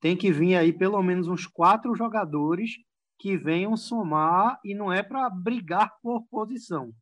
Tem 0.00 0.16
que 0.16 0.32
vir 0.32 0.54
aí 0.54 0.72
pelo 0.72 1.02
menos 1.02 1.28
uns 1.28 1.46
quatro 1.46 1.94
jogadores 1.94 2.72
que 3.18 3.36
venham 3.36 3.76
somar 3.76 4.58
e 4.64 4.74
não 4.74 4.92
é 4.92 5.02
para 5.02 5.28
brigar 5.28 5.92
por 6.02 6.26
posição. 6.28 6.92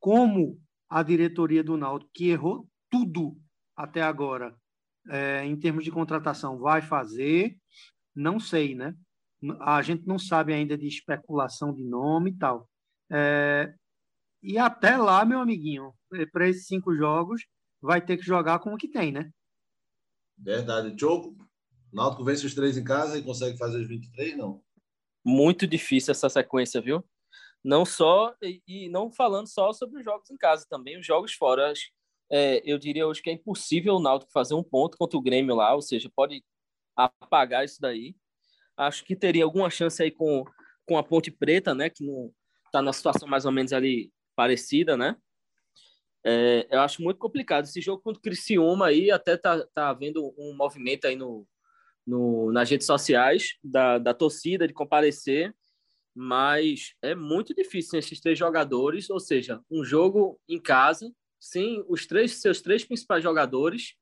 Como 0.00 0.58
a 0.88 1.02
diretoria 1.02 1.62
do 1.62 1.76
Náutico, 1.76 2.10
que 2.14 2.28
errou 2.28 2.66
tudo 2.90 3.36
até 3.76 4.00
agora, 4.02 4.56
é, 5.08 5.44
em 5.44 5.56
termos 5.56 5.84
de 5.84 5.90
contratação, 5.90 6.58
vai 6.58 6.82
fazer? 6.82 7.56
Não 8.14 8.40
sei, 8.40 8.74
né? 8.74 8.94
A 9.60 9.82
gente 9.82 10.06
não 10.06 10.18
sabe 10.18 10.52
ainda 10.52 10.76
de 10.76 10.86
especulação 10.86 11.72
de 11.72 11.84
nome 11.84 12.30
e 12.30 12.36
tal. 12.36 12.68
É, 13.10 13.74
e 14.42 14.58
até 14.58 14.96
lá, 14.96 15.24
meu 15.24 15.40
amiguinho, 15.40 15.92
é, 16.14 16.26
para 16.26 16.48
esses 16.48 16.66
cinco 16.66 16.94
jogos, 16.94 17.44
vai 17.80 18.00
ter 18.00 18.16
que 18.16 18.24
jogar 18.24 18.58
com 18.58 18.74
o 18.74 18.76
que 18.76 18.88
tem, 18.88 19.12
né? 19.12 19.30
Verdade. 20.38 20.94
Choco, 20.98 21.36
Náutico 21.92 22.24
vence 22.24 22.44
os 22.46 22.54
três 22.54 22.76
em 22.76 22.84
casa 22.84 23.18
e 23.18 23.22
consegue 23.22 23.56
fazer 23.56 23.80
os 23.80 23.88
23, 23.88 24.36
não? 24.36 24.62
Muito 25.24 25.66
difícil 25.66 26.12
essa 26.12 26.28
sequência, 26.28 26.80
viu? 26.80 27.04
Não 27.64 27.84
só, 27.84 28.34
e, 28.42 28.62
e 28.66 28.88
não 28.88 29.10
falando 29.10 29.48
só 29.48 29.72
sobre 29.72 29.98
os 29.98 30.04
jogos 30.04 30.30
em 30.30 30.36
casa, 30.36 30.66
também 30.68 30.98
os 30.98 31.06
jogos 31.06 31.32
fora 31.32 31.72
é, 32.30 32.62
eu 32.64 32.78
diria 32.78 33.06
hoje 33.06 33.22
que 33.22 33.30
é 33.30 33.32
impossível 33.32 33.94
o 33.94 34.00
Náutico 34.00 34.32
fazer 34.32 34.54
um 34.54 34.62
ponto 34.62 34.96
contra 34.96 35.18
o 35.18 35.22
Grêmio 35.22 35.54
lá, 35.54 35.74
ou 35.74 35.82
seja, 35.82 36.10
pode 36.14 36.44
apagar 36.96 37.64
isso 37.64 37.80
daí. 37.80 38.16
Acho 38.76 39.04
que 39.04 39.14
teria 39.14 39.44
alguma 39.44 39.70
chance 39.70 40.02
aí 40.02 40.10
com, 40.10 40.44
com 40.84 40.98
a 40.98 41.02
Ponte 41.02 41.30
Preta, 41.30 41.74
né, 41.74 41.88
que 41.88 42.04
está 42.66 42.82
na 42.82 42.92
situação 42.92 43.28
mais 43.28 43.44
ou 43.44 43.52
menos 43.52 43.72
ali 43.72 44.12
parecida, 44.34 44.96
né? 44.96 45.16
É, 46.24 46.66
eu 46.70 46.80
acho 46.80 47.00
muito 47.02 47.18
complicado. 47.18 47.64
Esse 47.64 47.80
jogo 47.80 48.02
contra 48.02 48.18
o 48.18 48.22
Criciúma 48.22 48.88
aí 48.88 49.10
até 49.12 49.36
tá, 49.36 49.64
tá 49.72 49.88
havendo 49.90 50.34
um 50.36 50.54
movimento 50.56 51.06
aí 51.06 51.14
no, 51.14 51.46
no, 52.04 52.50
nas 52.50 52.68
redes 52.68 52.86
sociais 52.86 53.56
da, 53.62 53.98
da 53.98 54.12
torcida 54.12 54.66
de 54.66 54.74
comparecer, 54.74 55.54
mas 56.12 56.94
é 57.00 57.14
muito 57.14 57.54
difícil 57.54 57.98
esses 57.98 58.20
três 58.20 58.36
jogadores, 58.38 59.08
ou 59.08 59.20
seja, 59.20 59.60
um 59.70 59.84
jogo 59.84 60.40
em 60.48 60.60
casa 60.60 61.12
sem 61.40 61.84
os 61.88 62.06
três 62.06 62.40
seus 62.40 62.60
três 62.60 62.84
principais 62.84 63.22
jogadores 63.22 63.94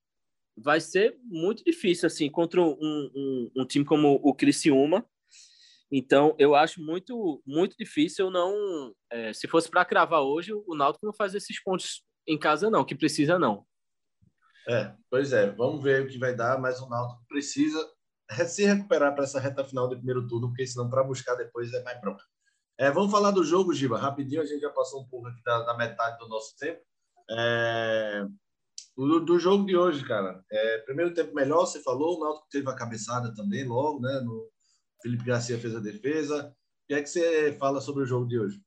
vai 0.56 0.80
ser 0.80 1.18
muito 1.24 1.64
difícil, 1.64 2.06
assim, 2.06 2.30
contra 2.30 2.60
um, 2.60 2.76
um, 2.80 3.50
um 3.56 3.66
time 3.66 3.84
como 3.84 4.20
o 4.22 4.34
Criciúma. 4.34 5.04
Então, 5.90 6.34
eu 6.38 6.54
acho 6.54 6.80
muito, 6.80 7.42
muito 7.46 7.76
difícil 7.76 8.30
não... 8.30 8.94
É, 9.10 9.32
se 9.32 9.46
fosse 9.46 9.68
para 9.68 9.84
cravar 9.84 10.22
hoje, 10.22 10.52
o 10.52 10.74
Náutico 10.74 11.06
não 11.06 11.12
faz 11.12 11.34
esses 11.34 11.62
pontos 11.62 12.04
em 12.26 12.38
casa, 12.38 12.70
não, 12.70 12.84
que 12.84 12.94
precisa, 12.94 13.38
não. 13.38 13.66
É, 14.68 14.94
pois 15.10 15.32
é. 15.32 15.50
Vamos 15.50 15.82
ver 15.82 16.02
o 16.02 16.08
que 16.08 16.18
vai 16.18 16.34
dar, 16.34 16.58
mas 16.60 16.80
o 16.80 16.88
Náutico 16.88 17.24
precisa 17.28 17.78
se 18.46 18.64
recuperar 18.64 19.14
para 19.14 19.24
essa 19.24 19.38
reta 19.38 19.64
final 19.64 19.88
do 19.88 19.96
primeiro 19.96 20.26
turno, 20.26 20.48
porque 20.48 20.66
senão 20.66 20.88
para 20.88 21.04
buscar 21.04 21.34
depois 21.34 21.72
é 21.72 21.82
mais 21.82 22.00
bronca. 22.00 22.24
É, 22.78 22.90
vamos 22.90 23.10
falar 23.10 23.30
do 23.30 23.44
jogo, 23.44 23.74
Giba, 23.74 23.98
rapidinho, 23.98 24.40
a 24.40 24.46
gente 24.46 24.60
já 24.60 24.70
passou 24.70 25.02
um 25.02 25.08
pouco 25.08 25.28
aqui 25.28 25.42
da, 25.44 25.64
da 25.64 25.76
metade 25.76 26.18
do 26.18 26.28
nosso 26.28 26.56
tempo. 26.56 26.80
É, 27.30 28.26
do, 28.96 29.20
do, 29.20 29.38
jogo 29.38 29.64
de 29.66 29.76
hoje, 29.76 30.04
cara. 30.04 30.42
É, 30.50 30.78
primeiro 30.78 31.14
tempo 31.14 31.34
melhor, 31.34 31.66
você 31.66 31.82
falou, 31.82 32.16
o 32.16 32.20
Náutico 32.20 32.48
teve 32.50 32.68
a 32.70 32.76
cabeçada 32.76 33.34
também 33.34 33.64
logo, 33.64 34.00
né? 34.00 34.20
No, 34.20 34.48
Felipe 35.02 35.24
Garcia 35.24 35.58
fez 35.58 35.74
a 35.74 35.80
defesa. 35.80 36.48
O 36.48 36.86
que 36.88 36.94
é 36.94 37.02
que 37.02 37.08
você 37.08 37.52
fala 37.58 37.80
sobre 37.80 38.02
o 38.02 38.06
jogo 38.06 38.26
de 38.26 38.38
hoje? 38.38 38.60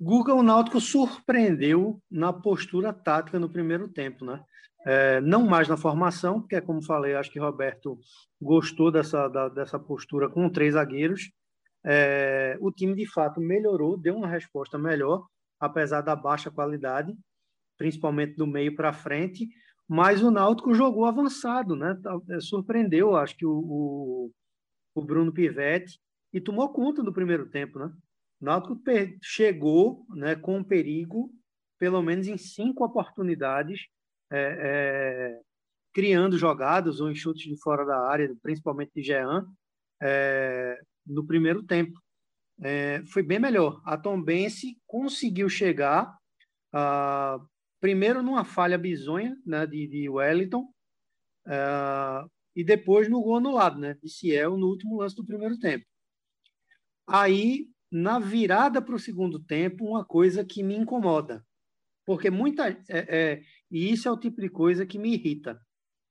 Guga, 0.00 0.34
o 0.34 0.42
Náutico 0.42 0.80
surpreendeu 0.80 2.00
na 2.10 2.32
postura 2.32 2.92
tática 2.92 3.38
no 3.38 3.50
primeiro 3.50 3.88
tempo, 3.88 4.24
né? 4.24 4.42
É, 4.86 5.20
não 5.20 5.44
mais 5.44 5.68
na 5.68 5.76
formação, 5.76 6.40
porque, 6.40 6.60
como 6.60 6.84
falei, 6.84 7.14
acho 7.14 7.30
que 7.32 7.40
Roberto 7.40 7.98
gostou 8.40 8.92
dessa, 8.92 9.26
da, 9.28 9.48
dessa 9.48 9.78
postura 9.78 10.28
com 10.28 10.48
três 10.48 10.74
zagueiros, 10.74 11.32
é, 11.84 12.56
o 12.60 12.70
time 12.70 12.94
de 12.94 13.10
fato 13.10 13.40
melhorou, 13.40 13.96
deu 13.96 14.16
uma 14.16 14.28
resposta 14.28 14.78
melhor, 14.78 15.26
apesar 15.58 16.00
da 16.00 16.14
baixa 16.14 16.50
qualidade, 16.50 17.16
principalmente 17.76 18.36
do 18.36 18.46
meio 18.46 18.74
para 18.74 18.92
frente, 18.92 19.48
mas 19.88 20.22
o 20.22 20.30
Náutico 20.30 20.74
jogou 20.74 21.06
avançado, 21.06 21.74
né? 21.74 21.98
Tá, 22.02 22.18
é, 22.30 22.40
surpreendeu, 22.40 23.16
acho 23.16 23.36
que 23.36 23.46
o, 23.46 24.30
o, 24.94 25.02
Bruno 25.02 25.32
Pivetti 25.32 25.98
e 26.32 26.40
tomou 26.40 26.68
conta 26.72 27.02
do 27.02 27.12
primeiro 27.12 27.48
tempo, 27.48 27.78
né? 27.78 27.90
O 28.40 28.44
Náutico 28.44 28.78
chegou, 29.22 30.04
né, 30.10 30.36
com 30.36 30.62
perigo, 30.62 31.32
pelo 31.78 32.02
menos 32.02 32.28
em 32.28 32.36
cinco 32.36 32.84
oportunidades, 32.84 33.86
é, 34.30 34.38
é, 34.38 35.40
criando 35.92 36.36
jogadas 36.36 37.00
ou 37.00 37.10
em 37.10 37.14
chutes 37.14 37.48
de 37.48 37.60
fora 37.60 37.84
da 37.84 37.98
área, 38.08 38.32
principalmente 38.42 38.92
de 38.94 39.02
Jean, 39.02 39.46
é, 40.02 40.78
no 41.06 41.26
primeiro 41.26 41.62
tempo. 41.62 41.98
É, 42.62 43.02
foi 43.06 43.22
bem 43.22 43.38
melhor. 43.38 43.80
A 43.84 43.96
Tombense 43.96 44.78
conseguiu 44.86 45.48
chegar, 45.48 46.16
ah, 46.72 47.38
primeiro 47.80 48.22
numa 48.22 48.44
falha 48.44 48.76
bizonha 48.76 49.36
né, 49.46 49.66
de, 49.66 49.86
de 49.86 50.08
Wellington, 50.08 50.68
ah, 51.46 52.26
e 52.54 52.64
depois 52.64 53.08
no 53.08 53.22
gol 53.22 53.36
anulado, 53.36 53.78
né, 53.78 53.94
de 53.94 54.08
Ciel, 54.08 54.56
no 54.56 54.66
último 54.66 54.96
lance 54.96 55.14
do 55.14 55.24
primeiro 55.24 55.58
tempo. 55.58 55.84
Aí, 57.06 57.68
na 57.90 58.18
virada 58.18 58.82
para 58.82 58.94
o 58.94 58.98
segundo 58.98 59.38
tempo, 59.38 59.86
uma 59.86 60.04
coisa 60.04 60.44
que 60.44 60.62
me 60.62 60.76
incomoda, 60.76 61.44
porque 62.04 62.30
muita. 62.30 62.68
É, 62.68 62.86
é, 62.88 63.42
e 63.70 63.90
isso 63.92 64.08
é 64.08 64.10
o 64.10 64.18
tipo 64.18 64.40
de 64.40 64.48
coisa 64.48 64.84
que 64.84 64.98
me 64.98 65.14
irrita, 65.14 65.60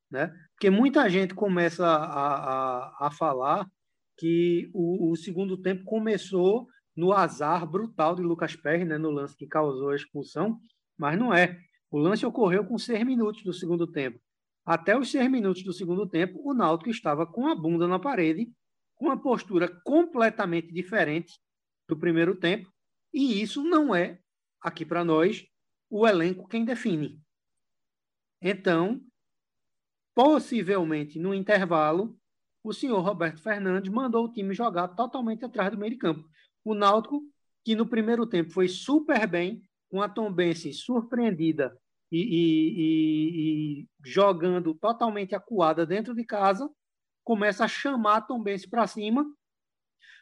né? 0.09 0.33
Porque 0.53 0.69
muita 0.69 1.09
gente 1.09 1.35
começa 1.35 1.85
a, 1.85 3.05
a, 3.05 3.07
a 3.07 3.11
falar 3.11 3.69
que 4.17 4.69
o, 4.73 5.11
o, 5.11 5.15
segundo 5.15 5.61
tempo 5.61 5.83
começou 5.85 6.67
no 6.95 7.13
azar 7.13 7.69
brutal 7.69 8.15
de 8.15 8.23
Lucas 8.23 8.55
Perry, 8.55 8.83
né, 8.83 8.97
no 8.97 9.11
lance 9.11 9.35
que 9.35 9.45
causou 9.45 9.89
a 9.89 9.95
expulsão, 9.95 10.59
mas 10.97 11.17
não 11.17 11.33
é. 11.33 11.59
O 11.91 11.99
lance 11.99 12.25
ocorreu 12.25 12.65
com 12.65 12.77
seis 12.77 13.05
minutos 13.05 13.43
do 13.43 13.53
segundo 13.53 13.85
tempo. 13.85 14.19
Até 14.65 14.97
os 14.97 15.09
seis 15.09 15.29
minutos 15.29 15.63
do 15.63 15.71
segundo 15.71 16.07
tempo, 16.07 16.41
o 16.43 16.53
Náutico 16.53 16.89
estava 16.89 17.25
com 17.25 17.47
a 17.47 17.55
bunda 17.55 17.87
na 17.87 17.99
parede, 17.99 18.51
com 18.95 19.05
uma 19.05 19.21
postura 19.21 19.69
completamente 19.83 20.73
diferente 20.73 21.33
do 21.87 21.95
primeiro 21.95 22.35
tempo, 22.35 22.69
e 23.13 23.41
isso 23.41 23.63
não 23.63 23.95
é, 23.95 24.19
aqui 24.61 24.85
para 24.85 25.05
nós, 25.05 25.45
o 25.89 26.05
elenco 26.05 26.47
quem 26.47 26.65
define. 26.65 27.21
Então, 28.41 29.01
possivelmente 30.13 31.19
no 31.19 31.33
intervalo, 31.33 32.17
o 32.67 32.73
senhor 32.73 32.99
Roberto 32.99 33.41
Fernandes 33.41 33.91
mandou 33.91 34.25
o 34.25 34.31
time 34.31 34.53
jogar 34.53 34.89
totalmente 34.89 35.45
atrás 35.45 35.71
do 35.71 35.77
meio 35.77 35.91
de 35.91 35.97
campo. 35.97 36.27
O 36.65 36.73
Náutico, 36.73 37.23
que 37.63 37.75
no 37.75 37.87
primeiro 37.87 38.25
tempo 38.25 38.51
foi 38.51 38.67
super 38.67 39.25
bem, 39.25 39.61
com 39.89 40.01
a 40.01 40.09
Tombense 40.09 40.73
surpreendida 40.73 41.77
e, 42.11 42.19
e, 42.19 42.69
e, 42.77 43.81
e, 43.81 43.89
jogando 44.05 44.73
totalmente 44.73 45.33
acuada 45.33 45.85
dentro 45.85 46.13
de 46.13 46.25
casa, 46.25 46.69
começa 47.23 47.63
a 47.63 47.69
chamar 47.69 48.17
a 48.17 48.21
Tombense 48.21 48.69
para 48.69 48.85
cima, 48.85 49.25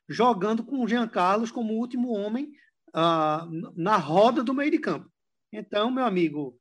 jogando 0.07 0.63
com 0.63 0.83
o 0.83 0.87
Jean 0.87 1.07
Carlos 1.07 1.51
como 1.51 1.73
último 1.73 2.11
homem 2.11 2.51
ah, 2.93 3.47
na 3.75 3.97
roda 3.97 4.43
do 4.43 4.53
meio 4.53 4.69
de 4.69 4.77
campo. 4.77 5.11
Então, 5.51 5.89
meu 5.89 6.05
amigo, 6.05 6.59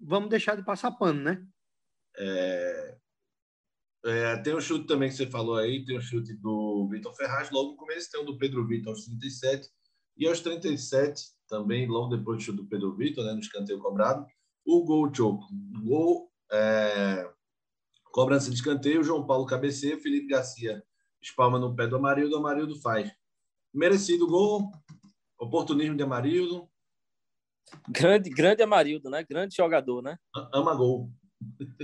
vamos 0.00 0.28
deixar 0.30 0.56
de 0.56 0.64
passar 0.64 0.90
pano, 0.90 1.22
né? 1.22 1.46
É, 2.18 2.98
é, 4.04 4.36
tem 4.38 4.54
o 4.54 4.58
um 4.58 4.60
chute 4.60 4.86
também 4.86 5.08
que 5.08 5.14
você 5.14 5.26
falou 5.26 5.56
aí, 5.56 5.84
tem 5.84 5.96
o 5.96 5.98
um 5.98 6.02
chute 6.02 6.34
do 6.34 6.88
Vitor 6.90 7.14
Ferraz, 7.14 7.50
logo 7.50 7.72
no 7.72 7.76
começo 7.76 8.10
tem 8.10 8.20
o 8.20 8.24
um 8.24 8.26
do 8.26 8.38
Pedro 8.38 8.66
Vitor 8.66 8.92
aos 8.92 9.04
37, 9.04 9.68
e 10.16 10.26
aos 10.26 10.40
37, 10.40 11.22
também 11.48 11.86
logo 11.86 12.14
depois 12.14 12.38
do 12.38 12.42
chute 12.44 12.58
do 12.58 12.66
Pedro 12.66 12.94
Vitor, 12.94 13.24
né, 13.24 13.32
no 13.32 13.40
escanteio 13.40 13.78
cobrado, 13.78 14.26
o 14.64 14.84
gol 14.84 15.12
choco. 15.12 15.46
Gol, 15.84 16.30
é, 16.52 17.28
cobrança 18.04 18.50
de 18.50 18.56
escanteio, 18.56 19.02
João 19.02 19.26
Paulo 19.26 19.46
cabeceia, 19.46 19.98
Felipe 19.98 20.28
Garcia 20.28 20.82
espalma 21.22 21.58
no 21.58 21.74
pé 21.74 21.86
do 21.86 21.96
Amarildo, 21.96 22.36
Amarildo 22.36 22.80
faz. 22.80 23.10
Merecido 23.72 24.26
gol, 24.26 24.70
oportunismo 25.38 25.96
de 25.96 26.02
Amarildo. 26.02 26.68
Grande, 27.88 28.28
grande 28.28 28.62
Amarildo, 28.62 29.08
né? 29.08 29.22
Grande 29.22 29.54
jogador, 29.54 30.02
né? 30.02 30.18
Ama 30.52 30.74
gol. 30.74 31.10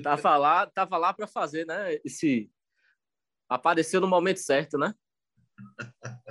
Tava 0.03 0.37
lá, 0.37 0.67
tava 0.67 0.97
lá 0.97 1.13
para 1.13 1.27
fazer, 1.27 1.67
né? 1.67 1.99
Esse 2.05 2.51
apareceu 3.49 4.01
no 4.01 4.09
momento 4.09 4.39
certo, 4.39 4.79
né? 4.79 4.95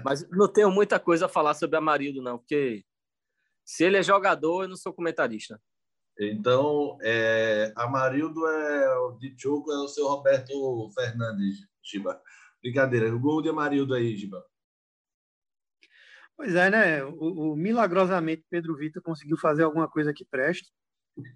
Mas 0.03 0.27
não 0.29 0.47
tenho 0.47 0.71
muita 0.71 0.99
coisa 0.99 1.25
a 1.25 1.29
falar 1.29 1.53
sobre 1.53 1.77
Amarildo, 1.77 2.21
não, 2.21 2.37
porque 2.37 2.85
se 3.65 3.83
ele 3.83 3.97
é 3.97 4.03
jogador, 4.03 4.63
eu 4.63 4.69
não 4.69 4.75
sou 4.75 4.93
comentarista. 4.93 5.61
Então, 6.19 6.97
é, 7.01 7.71
Amarildo 7.75 8.47
é 8.47 8.97
o 8.99 9.11
de 9.19 9.35
Choco, 9.37 9.71
é 9.71 9.77
o 9.77 9.87
seu 9.87 10.07
Roberto 10.07 10.89
Fernandes, 10.93 11.57
Giba. 11.83 12.21
Brincadeira. 12.61 13.13
O 13.15 13.19
gol 13.19 13.41
de 13.41 13.49
Amarildo 13.49 13.93
aí, 13.93 14.15
Giba. 14.15 14.43
Pois 16.35 16.55
é, 16.55 16.69
né? 16.69 17.03
O, 17.03 17.51
o, 17.51 17.55
milagrosamente 17.55 18.43
Pedro 18.49 18.75
Vitor 18.75 19.01
conseguiu 19.01 19.37
fazer 19.37 19.63
alguma 19.63 19.87
coisa 19.87 20.13
que 20.13 20.25
preste 20.25 20.71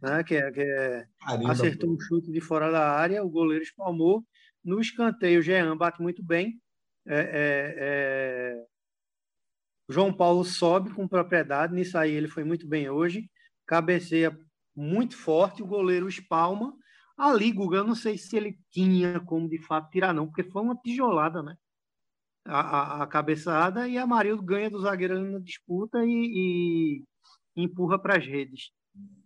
né? 0.02 0.24
que, 0.24 0.36
é, 0.36 0.52
que 0.52 0.62
é, 0.62 1.08
acertou 1.48 1.92
um 1.92 2.00
chute 2.00 2.32
de 2.32 2.42
fora 2.42 2.72
da 2.72 2.92
área, 2.92 3.24
o 3.24 3.30
goleiro 3.30 3.64
espalmou. 3.64 4.26
No 4.64 4.80
escanteio, 4.80 5.40
o 5.40 5.44
Jean 5.44 5.76
bate 5.76 6.02
muito 6.02 6.24
bem. 6.24 6.62
É, 7.08 7.76
é, 7.78 8.66
João 9.90 10.14
Paulo 10.14 10.44
sobe 10.44 10.94
com 10.94 11.08
propriedade, 11.08 11.74
nisso 11.74 11.98
aí 11.98 12.12
ele 12.12 12.28
foi 12.28 12.44
muito 12.44 12.68
bem 12.68 12.90
hoje. 12.90 13.30
Cabeceia 13.66 14.38
muito 14.76 15.18
forte, 15.18 15.64
o 15.64 15.68
goleiro 15.68 16.08
espalma. 16.08 16.74
Ali, 17.18 17.52
Guga, 17.52 17.78
eu 17.78 17.84
não 17.84 17.96
sei 17.96 18.18
se 18.18 18.36
ele 18.36 18.58
tinha 18.72 19.20
como 19.20 19.50
de 19.50 19.60
fato 19.60 19.90
tirar, 19.90 20.14
não, 20.14 20.28
porque 20.28 20.44
foi 20.44 20.62
uma 20.62 20.76
tijolada, 20.76 21.44
né? 21.44 21.56
A, 22.46 22.60
a, 22.60 23.04
a 23.04 23.08
cabeçada 23.08 23.88
e 23.88 23.98
a 23.98 24.08
Marildo 24.08 24.42
ganha 24.42 24.70
do 24.70 24.82
zagueiro 24.82 25.20
na 25.20 25.40
disputa 25.40 26.04
e, 26.04 27.04
e 27.56 27.64
empurra 27.64 28.00
para 28.00 28.18
as 28.18 28.26
redes. 28.26 28.72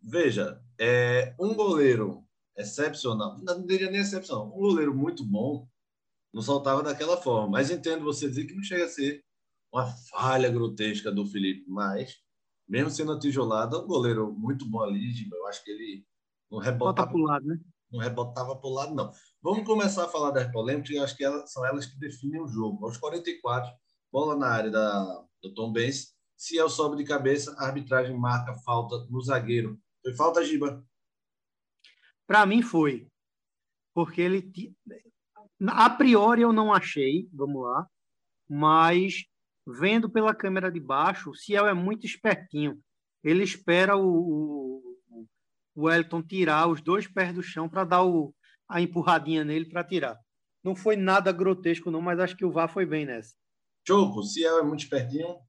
Veja, 0.02 0.62
é, 0.80 1.36
um 1.40 1.54
goleiro 1.54 2.24
excepcional, 2.58 3.38
não 3.42 3.66
diria 3.66 3.90
nem 3.90 4.02
excepcional, 4.02 4.48
um 4.48 4.60
goleiro 4.60 4.96
muito 4.96 5.24
bom 5.26 5.68
não 6.36 6.42
soltava 6.42 6.84
daquela 6.84 7.16
forma. 7.16 7.50
Mas 7.50 7.72
entendo 7.72 8.04
você 8.04 8.28
dizer 8.28 8.46
que 8.46 8.54
não 8.54 8.62
chega 8.62 8.84
a 8.84 8.90
ser 8.90 9.24
uma 9.72 9.88
falha 10.10 10.52
grotesca 10.52 11.10
do 11.10 11.26
Felipe, 11.26 11.64
mas 11.66 12.18
mesmo 12.68 12.90
sendo 12.90 13.14
a 13.14 13.20
tijolada, 13.20 13.80
um 13.80 13.88
goleiro 13.88 14.34
muito 14.34 14.70
bom 14.70 14.82
ali, 14.82 15.14
eu 15.32 15.48
acho 15.48 15.64
que 15.64 15.72
ele 15.72 16.06
não 16.52 16.60
rebotava 16.60 17.10
para 17.10 17.18
o 17.18 17.24
lado, 17.24 17.46
né? 17.46 17.58
Não 17.90 18.00
rebotava 18.02 18.56
para 18.58 18.68
o 18.68 18.74
lado, 18.74 18.94
não. 18.94 19.12
Vamos 19.42 19.66
começar 19.66 20.06
a 20.06 20.10
falar 20.10 20.32
das 20.32 20.52
polêmicas, 20.52 20.90
eu 20.90 21.04
acho 21.04 21.16
que 21.16 21.24
elas, 21.24 21.52
são 21.54 21.66
elas 21.66 21.86
que 21.86 21.98
definem 21.98 22.42
o 22.42 22.48
jogo. 22.48 22.86
Aos 22.86 22.98
44, 22.98 23.72
bola 24.12 24.36
na 24.36 24.48
área 24.48 24.72
da, 24.72 25.24
do 25.42 25.54
Tom 25.54 25.72
Benz, 25.72 26.15
se 26.38 26.58
é 26.58 26.64
o 26.64 26.70
sobe 26.70 26.98
de 26.98 27.04
cabeça, 27.04 27.56
a 27.58 27.66
arbitragem 27.66 28.18
marca 28.18 28.54
falta 28.56 29.06
no 29.10 29.22
zagueiro 29.22 29.80
foi 30.06 30.14
falta, 30.14 30.46
Giba? 30.46 30.86
Para 32.28 32.46
mim 32.46 32.62
foi. 32.62 33.08
Porque 33.92 34.22
ele. 34.22 34.52
A 35.68 35.90
priori 35.90 36.44
eu 36.44 36.54
não 36.54 36.72
achei, 36.72 37.28
vamos 37.34 37.64
lá, 37.64 37.88
mas 38.48 39.26
vendo 39.66 40.08
pela 40.08 40.36
câmera 40.36 40.72
de 40.72 40.80
baixo, 40.80 41.32
o 41.32 41.36
Ciel 41.36 41.66
é 41.66 41.74
muito 41.74 42.06
espertinho. 42.06 42.80
Ele 43.24 43.44
espera 43.44 43.98
o, 43.98 44.06
o, 44.06 45.28
o 45.74 45.86
Wellington 45.86 46.22
tirar 46.22 46.68
os 46.68 46.82
dois 46.82 47.08
pés 47.08 47.34
do 47.34 47.42
chão 47.42 47.68
para 47.68 47.84
dar 47.84 48.04
o, 48.04 48.36
a 48.70 48.80
empurradinha 48.80 49.44
nele 49.44 49.68
para 49.68 49.84
tirar. 49.84 50.20
Não 50.64 50.76
foi 50.76 50.96
nada 50.96 51.32
grotesco, 51.32 51.90
não, 51.90 52.02
mas 52.02 52.20
acho 52.20 52.38
que 52.38 52.46
o 52.46 52.52
VAR 52.52 52.70
foi 52.70 52.86
bem 52.86 53.08
nessa. 53.08 53.34
Choco, 53.88 54.22
Ciel 54.22 54.60
é 54.60 54.64
muito 54.64 54.84
espertinho? 54.84 55.40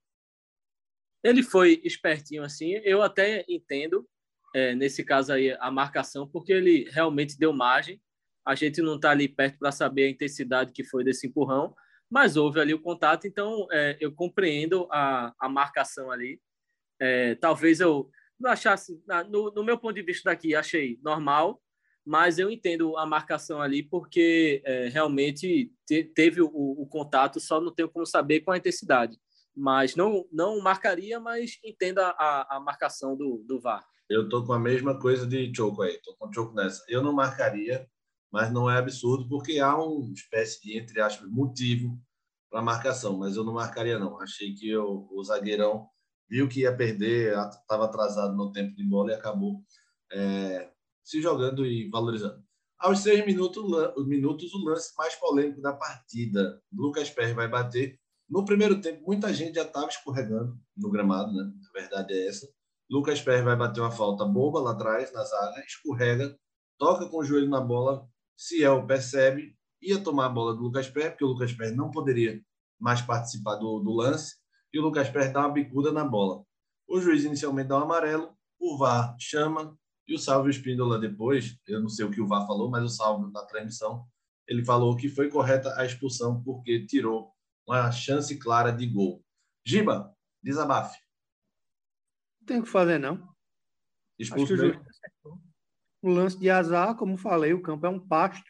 Ele 1.26 1.42
foi 1.42 1.80
espertinho 1.82 2.44
assim. 2.44 2.74
Eu 2.84 3.02
até 3.02 3.44
entendo, 3.48 4.08
é, 4.54 4.76
nesse 4.76 5.02
caso 5.02 5.32
aí, 5.32 5.50
a 5.58 5.72
marcação, 5.72 6.28
porque 6.28 6.52
ele 6.52 6.88
realmente 6.90 7.36
deu 7.36 7.52
margem. 7.52 8.00
A 8.46 8.54
gente 8.54 8.80
não 8.80 8.94
está 8.94 9.10
ali 9.10 9.28
perto 9.28 9.58
para 9.58 9.72
saber 9.72 10.04
a 10.04 10.10
intensidade 10.10 10.72
que 10.72 10.84
foi 10.84 11.02
desse 11.02 11.26
empurrão, 11.26 11.74
mas 12.08 12.36
houve 12.36 12.60
ali 12.60 12.72
o 12.72 12.80
contato, 12.80 13.26
então 13.26 13.66
é, 13.72 13.96
eu 13.98 14.12
compreendo 14.12 14.86
a, 14.88 15.34
a 15.40 15.48
marcação 15.48 16.12
ali. 16.12 16.40
É, 17.00 17.34
talvez 17.34 17.80
eu 17.80 18.08
não 18.38 18.52
achasse, 18.52 19.02
no, 19.28 19.50
no, 19.50 19.64
meu 19.64 19.76
ponto 19.76 19.96
de 19.96 20.02
vista 20.02 20.30
daqui, 20.30 20.54
achei 20.54 20.96
normal, 21.02 21.60
mas 22.04 22.38
eu 22.38 22.48
entendo 22.48 22.96
a 22.96 23.04
marcação 23.04 23.60
ali 23.60 23.82
porque 23.82 24.62
é, 24.64 24.86
realmente 24.86 25.72
te, 25.84 26.04
teve 26.04 26.40
o, 26.40 26.46
o, 26.52 26.86
contato, 26.86 27.40
só 27.40 27.60
não 27.60 27.74
tenho 27.74 27.88
como 27.88 28.06
saber 28.06 28.42
com 28.42 28.52
a 28.52 28.58
intensidade. 28.58 29.18
Mas 29.56 29.96
não, 29.96 30.26
não 30.30 30.60
marcaria, 30.60 31.18
mas 31.18 31.58
entenda 31.64 32.08
a, 32.18 32.56
a 32.56 32.60
marcação 32.60 33.16
do, 33.16 33.42
do 33.46 33.58
VAR. 33.58 33.86
Eu 34.08 34.28
tô 34.28 34.44
com 34.44 34.52
a 34.52 34.58
mesma 34.58 34.98
coisa 34.98 35.26
de 35.26 35.52
Choco 35.54 35.82
aí, 35.82 35.98
tô 36.02 36.14
com 36.16 36.32
Choco 36.32 36.54
nessa. 36.54 36.84
Eu 36.88 37.02
não 37.02 37.12
marcaria, 37.12 37.88
mas 38.30 38.52
não 38.52 38.70
é 38.70 38.78
absurdo, 38.78 39.28
porque 39.28 39.58
há 39.58 39.76
uma 39.76 40.12
espécie 40.12 40.62
de, 40.62 40.78
entre 40.78 41.00
aspas, 41.00 41.28
motivo 41.28 41.98
para 42.50 42.62
marcação, 42.62 43.18
mas 43.18 43.36
eu 43.36 43.44
não 43.44 43.54
marcaria, 43.54 43.98
não. 43.98 44.20
Achei 44.20 44.54
que 44.54 44.76
o, 44.76 45.08
o 45.10 45.24
zagueirão 45.24 45.88
viu 46.28 46.48
que 46.48 46.60
ia 46.60 46.76
perder, 46.76 47.36
estava 47.48 47.86
atrasado 47.86 48.36
no 48.36 48.52
tempo 48.52 48.74
de 48.76 48.84
bola 48.84 49.12
e 49.12 49.14
acabou 49.14 49.62
é, 50.12 50.70
se 51.02 51.20
jogando 51.20 51.64
e 51.64 51.88
valorizando. 51.88 52.44
Aos 52.78 53.00
seis 53.00 53.24
minutos, 53.24 53.64
minutos, 54.06 54.52
o 54.52 54.64
lance 54.64 54.92
mais 54.98 55.14
polêmico 55.14 55.62
da 55.62 55.72
partida. 55.72 56.60
Lucas 56.70 57.08
Perry 57.10 57.32
vai 57.32 57.48
bater. 57.48 57.98
No 58.28 58.44
primeiro 58.44 58.80
tempo, 58.80 59.04
muita 59.06 59.32
gente 59.32 59.54
já 59.54 59.62
estava 59.62 59.86
escorregando 59.86 60.58
no 60.76 60.90
gramado, 60.90 61.32
né? 61.32 61.48
A 61.68 61.78
verdade 61.78 62.12
é 62.12 62.26
essa. 62.28 62.46
Lucas 62.90 63.20
Perry 63.20 63.42
vai 63.42 63.56
bater 63.56 63.80
uma 63.80 63.90
falta 63.90 64.24
boba 64.24 64.60
lá 64.60 64.72
atrás, 64.72 65.12
na 65.12 65.24
zaga, 65.24 65.60
escorrega, 65.60 66.36
toca 66.78 67.08
com 67.08 67.18
o 67.18 67.24
joelho 67.24 67.48
na 67.48 67.60
bola. 67.60 68.08
Ciel 68.36 68.86
percebe, 68.86 69.56
ia 69.80 70.02
tomar 70.02 70.26
a 70.26 70.30
bola 70.30 70.54
do 70.54 70.62
Lucas 70.62 70.88
Perry, 70.88 71.10
porque 71.10 71.24
o 71.24 71.28
Lucas 71.28 71.52
Perry 71.52 71.74
não 71.74 71.90
poderia 71.90 72.40
mais 72.80 73.00
participar 73.00 73.56
do, 73.56 73.80
do 73.80 73.92
lance, 73.92 74.36
e 74.72 74.78
o 74.78 74.82
Lucas 74.82 75.08
Perry 75.08 75.32
dá 75.32 75.40
uma 75.40 75.52
bicuda 75.52 75.92
na 75.92 76.04
bola. 76.04 76.44
O 76.88 77.00
juiz 77.00 77.24
inicialmente 77.24 77.68
dá 77.68 77.78
um 77.78 77.84
amarelo, 77.84 78.36
o 78.60 78.76
VAR 78.76 79.16
chama, 79.18 79.76
e 80.06 80.14
o 80.14 80.18
Salvio 80.18 80.50
Espíndola 80.50 80.98
depois, 80.98 81.58
eu 81.66 81.80
não 81.80 81.88
sei 81.88 82.04
o 82.04 82.10
que 82.10 82.20
o 82.20 82.26
VAR 82.26 82.46
falou, 82.46 82.70
mas 82.70 82.84
o 82.84 82.88
Salvio 82.88 83.30
na 83.30 83.44
transmissão, 83.44 84.04
ele 84.46 84.64
falou 84.64 84.96
que 84.96 85.08
foi 85.08 85.28
correta 85.28 85.74
a 85.76 85.84
expulsão 85.84 86.42
porque 86.42 86.86
tirou 86.86 87.32
uma 87.66 87.90
chance 87.90 88.36
clara 88.38 88.70
de 88.70 88.86
gol. 88.86 89.24
Giba, 89.64 90.14
desabafe. 90.42 90.98
Não 92.40 92.46
tem 92.46 92.60
o 92.60 92.62
que 92.62 92.68
fazer, 92.68 92.98
não. 92.98 93.28
Expulso 94.18 94.54
Acho 94.54 94.72
que 94.72 94.78
o 96.02 96.08
lance 96.08 96.38
de 96.38 96.48
azar, 96.48 96.94
como 96.94 97.16
falei, 97.16 97.52
o 97.52 97.60
campo 97.60 97.84
é 97.86 97.88
um 97.88 97.98
pasto 97.98 98.48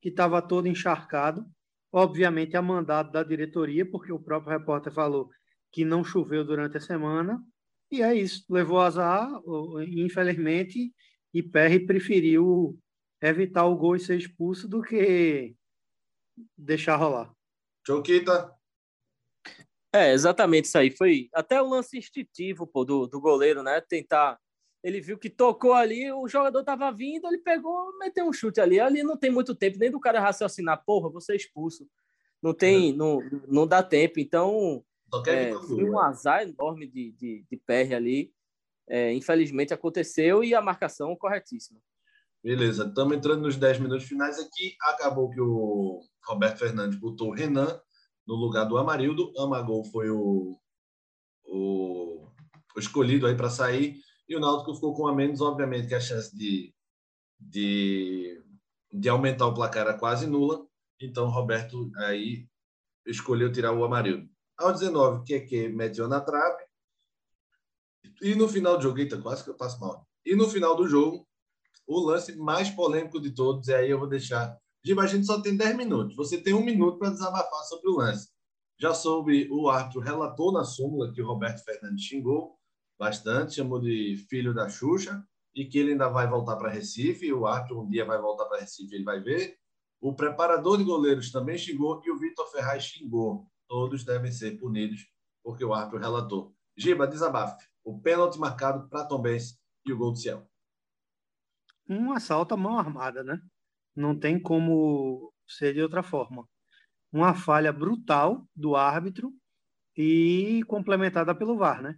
que 0.00 0.10
estava 0.10 0.42
todo 0.42 0.68
encharcado. 0.68 1.46
Obviamente, 1.90 2.56
a 2.56 2.60
mandado 2.60 3.10
da 3.10 3.22
diretoria, 3.22 3.90
porque 3.90 4.12
o 4.12 4.20
próprio 4.20 4.58
repórter 4.58 4.92
falou 4.92 5.30
que 5.72 5.84
não 5.84 6.04
choveu 6.04 6.44
durante 6.44 6.76
a 6.76 6.80
semana. 6.80 7.42
E 7.90 8.02
é 8.02 8.14
isso, 8.14 8.44
levou 8.50 8.80
azar, 8.80 9.26
infelizmente, 9.86 10.92
e 11.32 11.42
Perry 11.42 11.86
preferiu 11.86 12.78
evitar 13.22 13.64
o 13.64 13.76
gol 13.76 13.96
e 13.96 14.00
ser 14.00 14.18
expulso 14.18 14.68
do 14.68 14.82
que 14.82 15.56
deixar 16.56 16.96
rolar. 16.96 17.32
Choquita. 17.86 18.57
É, 19.92 20.12
exatamente 20.12 20.66
isso 20.66 20.78
aí. 20.78 20.90
Foi 20.90 21.28
até 21.32 21.60
o 21.60 21.68
lance 21.68 21.96
instintivo 21.96 22.66
pô, 22.66 22.84
do, 22.84 23.06
do 23.06 23.20
goleiro, 23.20 23.62
né? 23.62 23.80
Tentar 23.80 24.38
ele 24.82 25.00
viu 25.00 25.18
que 25.18 25.28
tocou 25.28 25.72
ali, 25.72 26.10
o 26.12 26.28
jogador 26.28 26.60
estava 26.60 26.90
vindo, 26.92 27.26
ele 27.26 27.38
pegou, 27.38 27.96
meteu 27.98 28.26
um 28.26 28.32
chute 28.32 28.60
ali. 28.60 28.78
Ali 28.78 29.02
não 29.02 29.16
tem 29.16 29.30
muito 29.30 29.54
tempo 29.54 29.78
nem 29.78 29.90
do 29.90 30.00
cara 30.00 30.20
raciocinar, 30.20 30.82
porra, 30.84 31.10
você 31.10 31.32
é 31.32 31.36
expulso. 31.36 31.86
Não 32.40 32.54
tem, 32.54 32.90
é. 32.90 32.92
não, 32.92 33.18
não 33.48 33.66
dá 33.66 33.82
tempo. 33.82 34.20
Então, 34.20 34.84
é, 35.26 35.52
foi 35.52 35.84
um 35.84 35.92
né? 35.92 36.00
azar 36.02 36.42
enorme 36.42 36.86
de, 36.86 37.12
de, 37.12 37.44
de 37.50 37.56
PR 37.56 37.94
ali. 37.96 38.32
É, 38.88 39.12
infelizmente 39.12 39.74
aconteceu 39.74 40.42
e 40.42 40.54
a 40.54 40.62
marcação 40.62 41.14
corretíssima. 41.16 41.80
Beleza, 42.42 42.86
estamos 42.86 43.16
entrando 43.16 43.42
nos 43.42 43.56
10 43.56 43.80
minutos 43.80 44.06
finais 44.06 44.38
aqui. 44.38 44.76
Acabou 44.80 45.28
que 45.28 45.40
o 45.40 46.00
Roberto 46.24 46.58
Fernandes 46.58 46.98
botou 46.98 47.28
o 47.28 47.34
Renan 47.34 47.78
no 48.28 48.34
lugar 48.34 48.66
do 48.66 48.76
Amarildo. 48.76 49.32
Amagol 49.38 49.82
foi 49.84 50.10
o, 50.10 50.60
o, 51.46 52.28
o 52.76 52.78
escolhido 52.78 53.26
aí 53.26 53.34
para 53.34 53.48
sair. 53.48 53.96
E 54.28 54.36
o 54.36 54.40
Náutico 54.40 54.74
ficou 54.74 54.94
com 54.94 55.08
a 55.08 55.14
menos, 55.14 55.40
obviamente, 55.40 55.88
que 55.88 55.94
a 55.94 56.00
chance 56.00 56.36
de, 56.36 56.74
de, 57.40 58.44
de 58.92 59.08
aumentar 59.08 59.46
o 59.46 59.54
placar 59.54 59.86
era 59.86 59.98
quase 59.98 60.26
nula. 60.26 60.66
Então, 61.00 61.30
Roberto 61.30 61.90
aí 61.96 62.46
escolheu 63.06 63.50
tirar 63.50 63.72
o 63.72 63.82
Amarildo. 63.82 64.28
Ao 64.58 64.72
19, 64.72 65.24
que 65.24 65.34
é 65.34 65.40
que 65.40 65.68
meteu 65.68 66.06
na 66.06 66.20
trave. 66.20 66.62
E 68.20 68.34
no 68.34 68.46
final 68.46 68.76
do 68.76 68.82
jogo, 68.82 68.98
eita, 68.98 69.16
quase 69.22 69.42
que 69.42 69.50
eu 69.50 69.56
passo 69.56 69.80
mal. 69.80 70.06
E 70.26 70.36
no 70.36 70.48
final 70.50 70.76
do 70.76 70.86
jogo, 70.86 71.26
o 71.86 72.00
lance 72.00 72.36
mais 72.36 72.68
polêmico 72.68 73.18
de 73.18 73.30
todos, 73.30 73.68
e 73.68 73.74
aí 73.74 73.90
eu 73.90 73.98
vou 73.98 74.08
deixar. 74.08 74.58
Giba, 74.84 75.02
a 75.02 75.06
gente 75.06 75.26
só 75.26 75.40
tem 75.40 75.56
10 75.56 75.76
minutos. 75.76 76.16
Você 76.16 76.40
tem 76.40 76.54
um 76.54 76.64
minuto 76.64 76.98
para 76.98 77.10
desabafar 77.10 77.62
sobre 77.64 77.90
o 77.90 77.96
lance. 77.96 78.28
Já 78.80 78.94
soube, 78.94 79.48
o 79.50 79.68
árbitro 79.68 80.00
relatou 80.00 80.52
na 80.52 80.64
súmula 80.64 81.12
que 81.12 81.20
o 81.20 81.26
Roberto 81.26 81.64
Fernandes 81.64 82.04
xingou 82.04 82.56
bastante, 82.98 83.54
chamou 83.54 83.80
de 83.80 84.16
filho 84.28 84.52
da 84.52 84.68
Xuxa, 84.68 85.24
e 85.54 85.64
que 85.64 85.78
ele 85.78 85.92
ainda 85.92 86.08
vai 86.08 86.28
voltar 86.28 86.56
para 86.56 86.70
Recife, 86.70 87.32
o 87.32 87.46
árbitro 87.46 87.80
um 87.80 87.88
dia 87.88 88.04
vai 88.04 88.20
voltar 88.20 88.46
para 88.46 88.60
Recife, 88.60 88.94
ele 88.94 89.04
vai 89.04 89.20
ver. 89.20 89.56
O 90.00 90.14
preparador 90.14 90.78
de 90.78 90.84
goleiros 90.84 91.32
também 91.32 91.58
xingou 91.58 92.00
e 92.04 92.10
o 92.10 92.18
Vitor 92.18 92.46
Ferraz 92.50 92.84
xingou. 92.84 93.46
Todos 93.68 94.04
devem 94.04 94.30
ser 94.30 94.58
punidos, 94.58 95.06
porque 95.42 95.64
o 95.64 95.74
árbitro 95.74 95.98
relatou. 95.98 96.54
Giba, 96.76 97.06
desabafe. 97.06 97.66
O 97.84 98.00
pênalti 98.00 98.38
marcado 98.38 98.88
para 98.88 99.04
Tom 99.04 99.20
Benz 99.20 99.58
e 99.84 99.92
o 99.92 99.98
gol 99.98 100.12
do 100.12 100.18
Ciel. 100.18 100.48
Um 101.88 102.12
assalto 102.12 102.54
à 102.54 102.56
mão 102.56 102.78
armada, 102.78 103.24
né? 103.24 103.40
Não 103.98 104.18
tem 104.18 104.40
como 104.40 105.32
ser 105.46 105.74
de 105.74 105.82
outra 105.82 106.02
forma. 106.02 106.46
Uma 107.12 107.34
falha 107.34 107.72
brutal 107.72 108.46
do 108.54 108.76
árbitro 108.76 109.32
e 109.96 110.62
complementada 110.68 111.34
pelo 111.34 111.56
VAR, 111.56 111.82
né? 111.82 111.96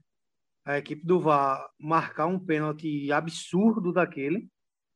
a 0.64 0.78
equipe 0.78 1.04
do 1.04 1.20
VAR 1.20 1.68
marcar 1.78 2.26
um 2.26 2.38
pênalti 2.38 3.10
absurdo 3.12 3.92
daquele, 3.92 4.48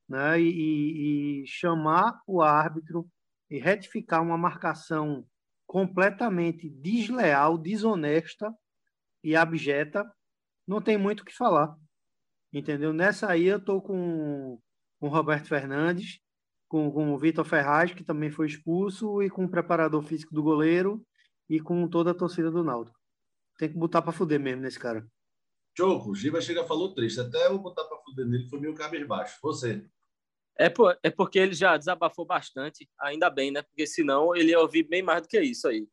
né, 0.09 0.41
e, 0.41 1.43
e, 1.43 1.47
chamar 1.47 2.21
o 2.27 2.43
árbitro 2.43 3.09
e 3.51 3.59
retificar 3.59 4.23
uma 4.23 4.37
marcação 4.37 5.27
completamente 5.67 6.69
desleal, 6.69 7.57
desonesta 7.57 8.53
e 9.23 9.35
abjeta, 9.35 10.05
não 10.67 10.81
tem 10.81 10.99
muito 10.99 11.21
o 11.21 11.25
que 11.25 11.35
falar. 11.35 11.75
Entendeu? 12.53 12.93
Nessa 12.93 13.31
aí 13.31 13.45
eu 13.45 13.63
tô 13.63 13.81
com, 13.81 14.61
com 15.01 15.07
o 15.07 15.11
Roberto 15.11 15.49
Fernandes, 15.49 16.21
com, 16.75 16.91
com 16.91 17.15
o 17.15 17.17
Vitor 17.17 17.45
Ferraz, 17.45 17.95
que 17.95 18.03
também 18.03 18.33
foi 18.33 18.49
expulso, 18.49 19.23
e 19.23 19.31
com 19.31 19.45
o 19.45 19.49
preparador 19.49 20.03
físico 20.03 20.35
do 20.35 20.43
goleiro 20.43 21.07
e 21.49 21.61
com 21.61 21.87
toda 21.87 22.11
a 22.11 22.15
torcida 22.15 22.51
do 22.51 22.65
Naldo. 22.65 22.91
Tem 23.57 23.69
que 23.69 23.79
botar 23.79 24.03
para 24.03 24.13
fuder 24.13 24.41
mesmo 24.41 24.63
nesse 24.63 24.77
cara. 24.77 25.07
Choco, 25.79 26.11
o 26.11 26.15
Giba 26.17 26.41
chega 26.41 26.65
falou 26.65 26.93
triste. 26.93 27.21
Até 27.21 27.47
eu 27.47 27.61
botar 27.61 27.85
para 27.85 27.99
fuder 27.99 28.27
nele 28.27 28.49
foi 28.49 28.59
meio 28.59 28.75
cabisbaixo. 28.75 29.39
Você. 29.41 29.87
É, 30.59 30.69
por, 30.69 30.99
é 31.01 31.11
porque 31.11 31.39
ele 31.39 31.55
já 31.55 31.77
desabafou 31.77 32.27
bastante, 32.27 32.91
ainda 32.99 33.31
bem, 33.31 33.53
né? 33.53 33.63
Porque 33.63 33.87
senão 33.87 34.35
ele 34.35 34.51
ia 34.51 34.59
ouvir 34.59 34.83
bem 34.83 35.01
mais 35.01 35.23
do 35.23 35.29
que 35.29 35.41
isso 35.41 35.69
aí. 35.69 35.87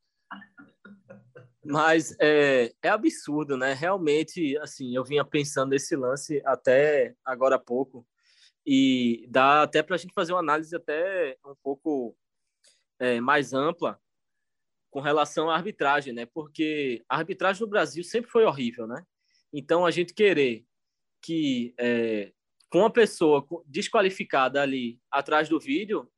Mas 1.64 2.16
é, 2.20 2.74
é 2.82 2.90
absurdo, 2.90 3.56
né? 3.56 3.74
Realmente, 3.74 4.58
assim, 4.58 4.96
eu 4.96 5.04
vinha 5.04 5.24
pensando 5.24 5.70
nesse 5.70 5.96
lance 5.96 6.42
até 6.44 7.14
agora 7.24 7.58
há 7.58 7.60
pouco. 7.60 8.04
E 8.66 9.26
dá 9.30 9.64
até 9.64 9.82
para 9.82 9.96
a 9.96 9.98
gente 9.98 10.14
fazer 10.14 10.34
uma 10.34 10.40
análise 10.40 10.76
até 10.76 11.38
um 11.46 11.56
pouco 11.64 12.16
é, 13.00 13.20
mais 13.20 13.54
ampla 13.54 14.00
com 14.92 15.00
relação 15.00 15.50
à 15.50 15.56
arbitragem, 15.56 16.14
né? 16.14 16.26
Porque 16.26 17.04
a 17.10 17.18
arbitragem 17.18 17.62
no 17.62 17.68
Brasil 17.68 18.04
sempre 18.04 18.30
foi 18.30 18.44
horrível, 18.46 18.86
né? 18.86 19.04
Então, 19.54 19.86
a 19.86 19.92
gente 19.92 20.14
querer 20.14 20.66
que 21.22 21.74
é, 21.78 22.32
com 22.70 22.86
a 22.86 22.90
pessoa 22.90 23.46
desqualificada 23.66 24.62
ali 24.62 25.00
atrás 25.12 25.50
do 25.50 25.60
vídeo, 25.60 26.10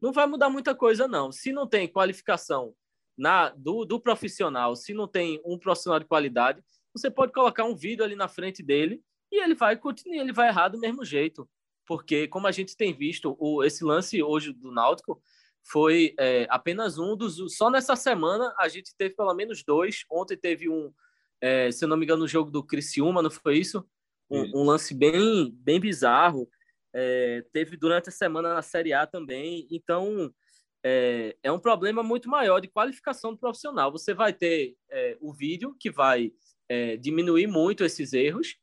não 0.00 0.12
vai 0.12 0.26
mudar 0.26 0.48
muita 0.48 0.74
coisa, 0.74 1.06
não. 1.06 1.30
Se 1.30 1.52
não 1.52 1.66
tem 1.66 1.86
qualificação 1.86 2.74
na 3.16 3.50
do, 3.50 3.84
do 3.84 4.00
profissional, 4.00 4.74
se 4.76 4.94
não 4.94 5.08
tem 5.08 5.40
um 5.44 5.58
profissional 5.58 5.98
de 5.98 6.06
qualidade, 6.06 6.62
você 6.94 7.10
pode 7.10 7.32
colocar 7.32 7.64
um 7.64 7.74
vídeo 7.74 8.04
ali 8.04 8.14
na 8.14 8.28
frente 8.28 8.62
dele 8.62 9.02
e 9.30 9.42
ele 9.42 9.54
vai 9.54 9.76
continuar, 9.76 10.16
ele 10.16 10.32
vai 10.32 10.48
errar 10.48 10.68
do 10.68 10.78
mesmo 10.78 11.04
jeito. 11.04 11.48
Porque 11.88 12.28
como 12.28 12.46
a 12.46 12.52
gente 12.52 12.76
tem 12.76 12.92
visto, 12.92 13.34
o, 13.40 13.64
esse 13.64 13.82
lance 13.82 14.22
hoje 14.22 14.52
do 14.52 14.70
Náutico 14.70 15.22
foi 15.64 16.14
é, 16.18 16.46
apenas 16.50 16.98
um 16.98 17.16
dos. 17.16 17.56
Só 17.56 17.70
nessa 17.70 17.96
semana 17.96 18.54
a 18.58 18.68
gente 18.68 18.94
teve 18.94 19.14
pelo 19.16 19.32
menos 19.32 19.64
dois. 19.64 20.04
Ontem 20.10 20.36
teve 20.36 20.68
um, 20.68 20.92
é, 21.40 21.72
se 21.72 21.82
eu 21.82 21.88
não 21.88 21.96
me 21.96 22.04
engano, 22.04 22.22
no 22.22 22.28
jogo 22.28 22.50
do 22.50 22.62
Criciúma, 22.62 23.22
não 23.22 23.30
foi 23.30 23.56
isso? 23.56 23.82
Um, 24.30 24.60
um 24.60 24.64
lance 24.64 24.94
bem, 24.94 25.50
bem 25.50 25.80
bizarro. 25.80 26.46
É, 26.94 27.42
teve 27.54 27.74
durante 27.74 28.10
a 28.10 28.12
semana 28.12 28.52
na 28.52 28.60
Série 28.62 28.92
A 28.92 29.06
também. 29.06 29.66
Então, 29.70 30.30
é, 30.84 31.36
é, 31.42 31.50
um 31.50 31.58
problema 31.58 32.02
muito 32.02 32.28
maior 32.28 32.60
de 32.60 32.68
qualificação 32.68 33.32
do 33.32 33.38
profissional. 33.38 33.90
Você 33.90 34.12
vai 34.12 34.34
ter 34.34 34.76
é, 34.90 35.16
o 35.22 35.32
vídeo 35.32 35.74
que 35.80 35.90
vai 35.90 36.32
é, 36.68 36.98
diminuir 36.98 37.46
muito 37.46 37.82
esses 37.82 38.12
erros, 38.12 38.56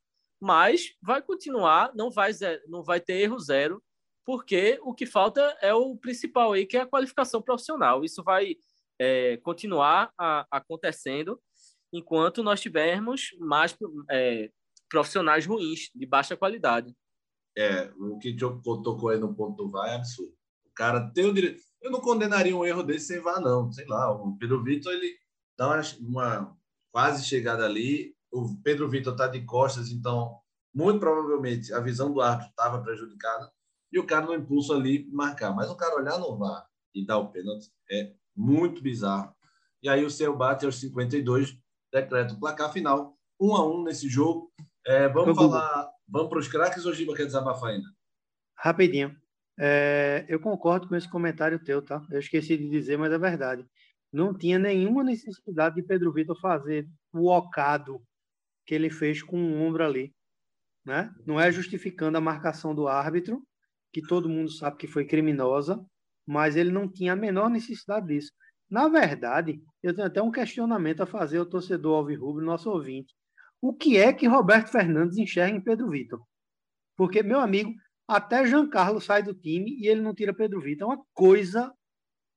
mas 0.46 0.94
vai 1.02 1.24
continuar, 1.24 1.92
não 1.96 2.12
vai, 2.12 2.30
não 2.68 2.84
vai 2.84 3.02
ter 3.02 3.14
erro 3.14 3.40
zero, 3.40 3.82
porque 4.24 4.80
o 4.84 4.94
que 4.94 5.08
falta 5.08 5.42
é 5.60 5.74
o 5.74 5.98
principal 5.98 6.54
aí, 6.54 6.68
que 6.68 6.78
é 6.78 6.82
a 6.82 6.86
qualificação 6.86 7.42
profissional. 7.42 8.06
Isso 8.06 8.24
vai 8.24 8.56
é, 9.02 9.38
continuar 9.38 10.14
a, 10.16 10.46
acontecendo 10.52 11.42
enquanto 11.92 12.44
nós 12.44 12.62
tivermos 12.62 13.36
mais 13.40 13.76
é, 14.12 14.52
profissionais 14.88 15.48
ruins, 15.48 15.90
de 15.96 16.06
baixa 16.06 16.38
qualidade. 16.38 16.96
É, 17.58 17.92
o 17.98 18.20
que 18.20 18.38
tocou 18.38 19.10
aí 19.10 19.18
no 19.18 19.34
ponto 19.34 19.64
do 19.64 19.72
VAR 19.72 19.90
é 19.90 19.96
absurdo. 19.96 20.32
O 20.68 20.74
cara 20.76 21.10
tem 21.12 21.26
o 21.26 21.34
direito. 21.34 21.64
Eu 21.82 21.90
não 21.90 22.02
condenaria 22.02 22.56
um 22.56 22.64
erro 22.64 22.84
desse 22.84 23.08
sem 23.08 23.20
VAR, 23.20 23.42
não. 23.42 23.72
Sei 23.72 23.88
lá, 23.88 24.12
o 24.12 24.38
Pedro 24.38 24.64
Vitor, 24.64 24.94
ele 24.94 25.12
dá 25.58 25.70
uma, 25.70 25.82
uma 26.02 26.58
quase 26.92 27.26
chegada 27.26 27.66
ali. 27.66 28.15
O 28.36 28.54
Pedro 28.62 28.90
Vitor 28.90 29.14
está 29.14 29.28
de 29.28 29.46
costas, 29.46 29.90
então, 29.90 30.38
muito 30.74 31.00
provavelmente, 31.00 31.74
a 31.74 31.80
visão 31.80 32.12
do 32.12 32.20
árbitro 32.20 32.50
estava 32.50 32.84
prejudicada 32.84 33.50
e 33.94 33.98
o 33.98 34.06
cara 34.06 34.26
no 34.26 34.36
impulso 34.36 34.74
ali 34.74 35.10
marcar. 35.10 35.56
Mas 35.56 35.70
o 35.70 35.76
cara 35.78 35.96
olhar 35.96 36.20
no 36.20 36.38
VAR 36.38 36.68
e 36.94 37.06
dar 37.06 37.18
o 37.18 37.30
pênalti 37.30 37.72
é 37.90 38.12
muito 38.36 38.82
bizarro. 38.82 39.34
E 39.82 39.88
aí 39.88 40.04
o 40.04 40.10
seu 40.10 40.36
bate 40.36 40.66
aos 40.66 40.82
52, 40.82 41.58
decreta 41.94 42.34
o 42.34 42.40
placar 42.40 42.74
final, 42.74 43.18
um 43.40 43.56
a 43.56 43.66
um 43.66 43.84
nesse 43.84 44.10
jogo. 44.10 44.52
É, 44.86 45.08
vamos 45.08 45.34
falar, 45.38 45.90
vamos 46.06 46.28
para 46.28 46.40
os 46.40 46.50
craques 46.50 46.86
ou 46.86 46.94
Giba 46.94 47.16
quer 47.16 47.26
desabafar 47.26 47.70
ainda? 47.70 47.88
Rapidinho. 48.58 49.16
É, 49.58 50.26
eu 50.28 50.42
concordo 50.42 50.90
com 50.90 50.96
esse 50.98 51.10
comentário 51.10 51.64
teu, 51.64 51.82
tá? 51.82 52.06
Eu 52.12 52.20
esqueci 52.20 52.58
de 52.58 52.70
dizer, 52.70 52.98
mas 52.98 53.14
é 53.14 53.18
verdade. 53.18 53.66
Não 54.12 54.38
tinha 54.38 54.60
nenhuma 54.60 55.06
necessidade 55.06 55.76
de 55.76 55.84
Pedro 55.84 56.12
Vitor 56.12 56.38
fazer 56.38 56.86
o 57.14 57.32
ocado 57.32 58.02
que 58.66 58.74
ele 58.74 58.90
fez 58.90 59.22
com 59.22 59.38
o 59.38 59.62
ombro 59.62 59.84
ali. 59.84 60.14
Né? 60.86 61.14
Não 61.26 61.40
é 61.40 61.52
justificando 61.52 62.18
a 62.18 62.22
marcação 62.22 62.74
do 62.74 62.88
árbitro, 62.88 63.42
que 63.92 64.02
todo 64.02 64.30
mundo 64.30 64.52
sabe 64.52 64.78
que 64.78 64.88
foi 64.88 65.06
criminosa, 65.06 65.84
mas 66.28 66.56
ele 66.56 66.72
não 66.72 66.92
tinha 66.92 67.14
a 67.14 67.16
menor 67.16 67.50
necessidade 67.50 68.08
disso. 68.08 68.32
Na 68.70 68.88
verdade, 68.88 69.62
eu 69.82 69.96
tenho 69.96 70.08
até 70.08 70.22
um 70.22 70.32
questionamento 70.32 71.02
a 71.02 71.06
fazer 71.06 71.38
ao 71.38 71.46
torcedor 71.46 71.98
Alvirrubro, 71.98 72.44
nosso 72.44 72.70
ouvinte. 72.70 73.14
O 73.62 73.74
que 73.74 73.98
é 73.98 74.12
que 74.12 74.28
Roberto 74.28 74.70
Fernandes 74.70 75.18
enxerga 75.18 75.56
em 75.56 75.62
Pedro 75.62 75.90
Vitor? 75.90 76.22
Porque, 76.96 77.24
meu 77.24 77.40
amigo, 77.40 77.74
até 78.08 78.46
Jean 78.46 78.68
Carlos 78.70 79.06
sai 79.06 79.24
do 79.24 79.34
time 79.34 79.78
e 79.80 79.88
ele 79.88 80.02
não 80.02 80.14
tira 80.14 80.34
Pedro 80.34 80.62
Vitor. 80.62 80.92
É 80.92 80.96
uma 80.96 81.04
coisa 81.14 81.72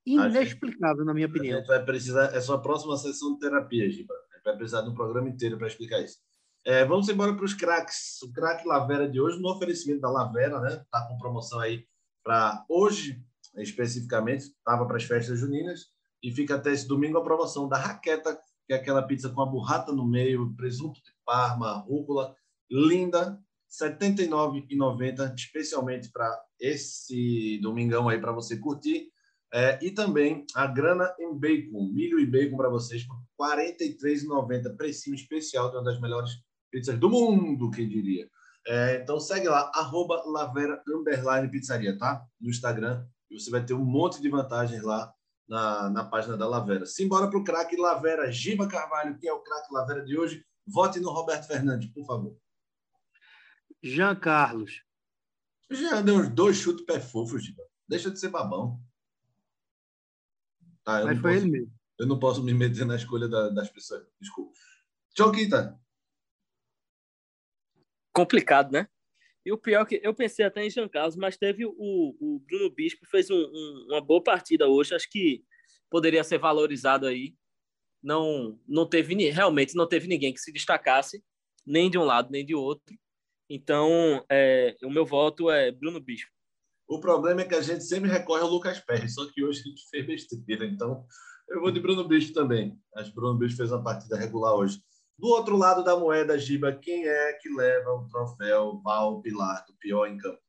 inexplicável, 0.06 1.04
na 1.04 1.12
minha 1.12 1.26
opinião. 1.26 1.58
Gente 1.58 1.66
vai 1.66 1.84
precisar, 1.84 2.34
é 2.34 2.40
só 2.40 2.54
a 2.54 2.62
próxima 2.62 2.96
sessão 2.96 3.34
de 3.34 3.40
terapia, 3.40 3.90
Giba. 3.90 4.14
Vai 4.48 4.56
precisar 4.56 4.80
de 4.80 4.88
um 4.88 4.94
programa 4.94 5.28
inteiro 5.28 5.58
para 5.58 5.66
explicar 5.66 6.00
isso. 6.00 6.18
É, 6.64 6.82
vamos 6.82 7.06
embora 7.10 7.34
para 7.34 7.44
os 7.44 7.52
craques. 7.52 8.22
O 8.22 8.32
craque 8.32 8.66
Lavera 8.66 9.06
de 9.06 9.20
hoje, 9.20 9.38
no 9.38 9.50
oferecimento 9.50 10.00
da 10.00 10.10
Lavera, 10.10 10.58
né? 10.58 10.82
Tá 10.90 11.06
com 11.06 11.18
promoção 11.18 11.60
aí 11.60 11.86
para 12.24 12.64
hoje, 12.66 13.22
especificamente, 13.56 14.44
estava 14.44 14.86
para 14.86 14.96
as 14.96 15.04
festas 15.04 15.38
juninas 15.38 15.88
e 16.22 16.32
fica 16.32 16.54
até 16.54 16.72
esse 16.72 16.88
domingo 16.88 17.18
a 17.18 17.22
promoção 17.22 17.68
da 17.68 17.76
raqueta, 17.76 18.40
que 18.66 18.72
é 18.72 18.76
aquela 18.76 19.02
pizza 19.02 19.28
com 19.28 19.42
a 19.42 19.46
burrata 19.46 19.92
no 19.92 20.06
meio, 20.06 20.54
presunto 20.56 20.98
de 21.02 21.10
parma, 21.26 21.80
rúcula, 21.80 22.34
linda, 22.70 23.38
R$ 23.80 23.90
79,90, 23.90 25.34
especialmente 25.34 26.10
para 26.10 26.42
esse 26.58 27.58
domingão 27.60 28.08
aí 28.08 28.18
para 28.18 28.32
você 28.32 28.56
curtir. 28.56 29.10
É, 29.52 29.78
e 29.82 29.90
também 29.90 30.44
a 30.54 30.66
grana 30.66 31.14
em 31.18 31.34
bacon, 31.34 31.90
milho 31.92 32.20
e 32.20 32.26
bacon 32.26 32.56
para 32.56 32.68
vocês 32.68 33.04
por 33.06 33.16
R$ 33.16 33.74
43,90, 33.78 34.76
precinho 34.76 35.14
especial 35.14 35.70
de 35.70 35.76
uma 35.76 35.84
das 35.84 36.00
melhores 36.00 36.32
pizzas 36.70 36.98
do 36.98 37.08
mundo, 37.08 37.70
quem 37.70 37.88
diria. 37.88 38.28
É, 38.66 39.00
então 39.02 39.18
segue 39.18 39.48
lá, 39.48 39.70
arroba 39.74 40.22
Lavera 40.26 40.82
Pizzaria, 41.50 41.96
tá? 41.96 42.22
No 42.38 42.50
Instagram. 42.50 43.06
E 43.30 43.40
você 43.40 43.50
vai 43.50 43.64
ter 43.64 43.72
um 43.72 43.84
monte 43.84 44.20
de 44.20 44.28
vantagens 44.28 44.82
lá 44.82 45.10
na, 45.48 45.88
na 45.88 46.04
página 46.04 46.36
da 46.36 46.46
Lavera. 46.46 46.84
Simbora 46.84 47.28
para 47.28 47.38
o 47.38 47.44
craque 47.44 47.76
Lavera, 47.76 48.30
Giba 48.30 48.68
Carvalho, 48.68 49.18
que 49.18 49.26
é 49.26 49.32
o 49.32 49.40
craque 49.40 49.72
Lavera 49.72 50.04
de 50.04 50.18
hoje. 50.18 50.44
Vote 50.66 51.00
no 51.00 51.10
Roberto 51.10 51.46
Fernandes, 51.46 51.90
por 51.90 52.04
favor. 52.04 52.36
Jean 53.82 54.14
Carlos. 54.16 54.82
Já 55.70 56.02
deu 56.02 56.16
uns 56.16 56.28
dois 56.28 56.56
chutes 56.58 56.84
pé 56.84 57.00
fofo, 57.00 57.38
Giba. 57.38 57.62
Deixa 57.88 58.10
de 58.10 58.20
ser 58.20 58.28
babão. 58.28 58.78
Tá, 60.88 61.04
Mas 61.04 61.20
foi 61.20 61.34
posso, 61.34 61.44
ele 61.44 61.50
mesmo. 61.50 61.74
Eu 61.98 62.06
não 62.06 62.18
posso 62.18 62.42
me 62.42 62.54
meter 62.54 62.86
na 62.86 62.96
escolha 62.96 63.28
da, 63.28 63.50
das 63.50 63.68
pessoas. 63.68 64.06
Desculpa. 64.18 64.54
Choquita. 65.14 65.78
Complicado, 68.10 68.72
né? 68.72 68.88
E 69.44 69.52
o 69.52 69.58
pior 69.58 69.82
é 69.82 69.84
que 69.84 70.00
eu 70.02 70.14
pensei 70.14 70.46
até 70.46 70.64
em 70.64 70.70
Jean 70.70 70.88
Carlos, 70.88 71.14
mas 71.14 71.36
teve 71.36 71.66
o, 71.66 71.74
o 71.78 72.40
Bruno 72.40 72.70
Bispo 72.70 73.04
fez 73.04 73.28
um, 73.28 73.36
um, 73.36 73.86
uma 73.90 74.00
boa 74.00 74.22
partida 74.22 74.66
hoje. 74.66 74.94
Acho 74.94 75.10
que 75.10 75.44
poderia 75.90 76.24
ser 76.24 76.38
valorizado 76.38 77.06
aí. 77.06 77.36
Não, 78.02 78.58
não 78.66 78.88
teve 78.88 79.14
realmente 79.28 79.74
não 79.74 79.86
teve 79.86 80.08
ninguém 80.08 80.32
que 80.32 80.40
se 80.40 80.50
destacasse 80.50 81.22
nem 81.66 81.90
de 81.90 81.98
um 81.98 82.04
lado 82.04 82.30
nem 82.30 82.46
de 82.46 82.54
outro. 82.54 82.96
Então, 83.50 84.24
é, 84.30 84.74
o 84.82 84.88
meu 84.88 85.04
voto 85.04 85.50
é 85.50 85.70
Bruno 85.70 86.00
Bispo. 86.00 86.37
O 86.88 86.98
problema 86.98 87.42
é 87.42 87.44
que 87.44 87.54
a 87.54 87.60
gente 87.60 87.84
sempre 87.84 88.08
recorre 88.08 88.40
ao 88.40 88.48
Lucas 88.48 88.80
Pérez, 88.80 89.14
só 89.14 89.30
que 89.30 89.44
hoje 89.44 89.60
a 89.60 89.68
gente 89.68 89.86
fez 89.90 90.06
besteira. 90.06 90.64
Então, 90.64 91.04
eu 91.50 91.60
vou 91.60 91.70
de 91.70 91.80
Bruno 91.80 92.08
Bispo 92.08 92.32
também. 92.32 92.80
Acho 92.96 93.10
que 93.10 93.14
Bruno 93.14 93.38
Bispo 93.38 93.58
fez 93.58 93.70
uma 93.70 93.84
partida 93.84 94.16
regular 94.16 94.54
hoje. 94.54 94.82
Do 95.18 95.28
outro 95.28 95.56
lado 95.56 95.84
da 95.84 95.96
moeda, 95.96 96.38
Giba, 96.38 96.72
quem 96.72 97.06
é 97.06 97.32
que 97.34 97.50
leva 97.50 97.90
o 97.90 98.08
troféu 98.08 98.80
Val 98.82 99.20
Pilar 99.20 99.66
do 99.66 99.74
pior 99.74 100.06
em 100.06 100.16
campo? 100.16 100.40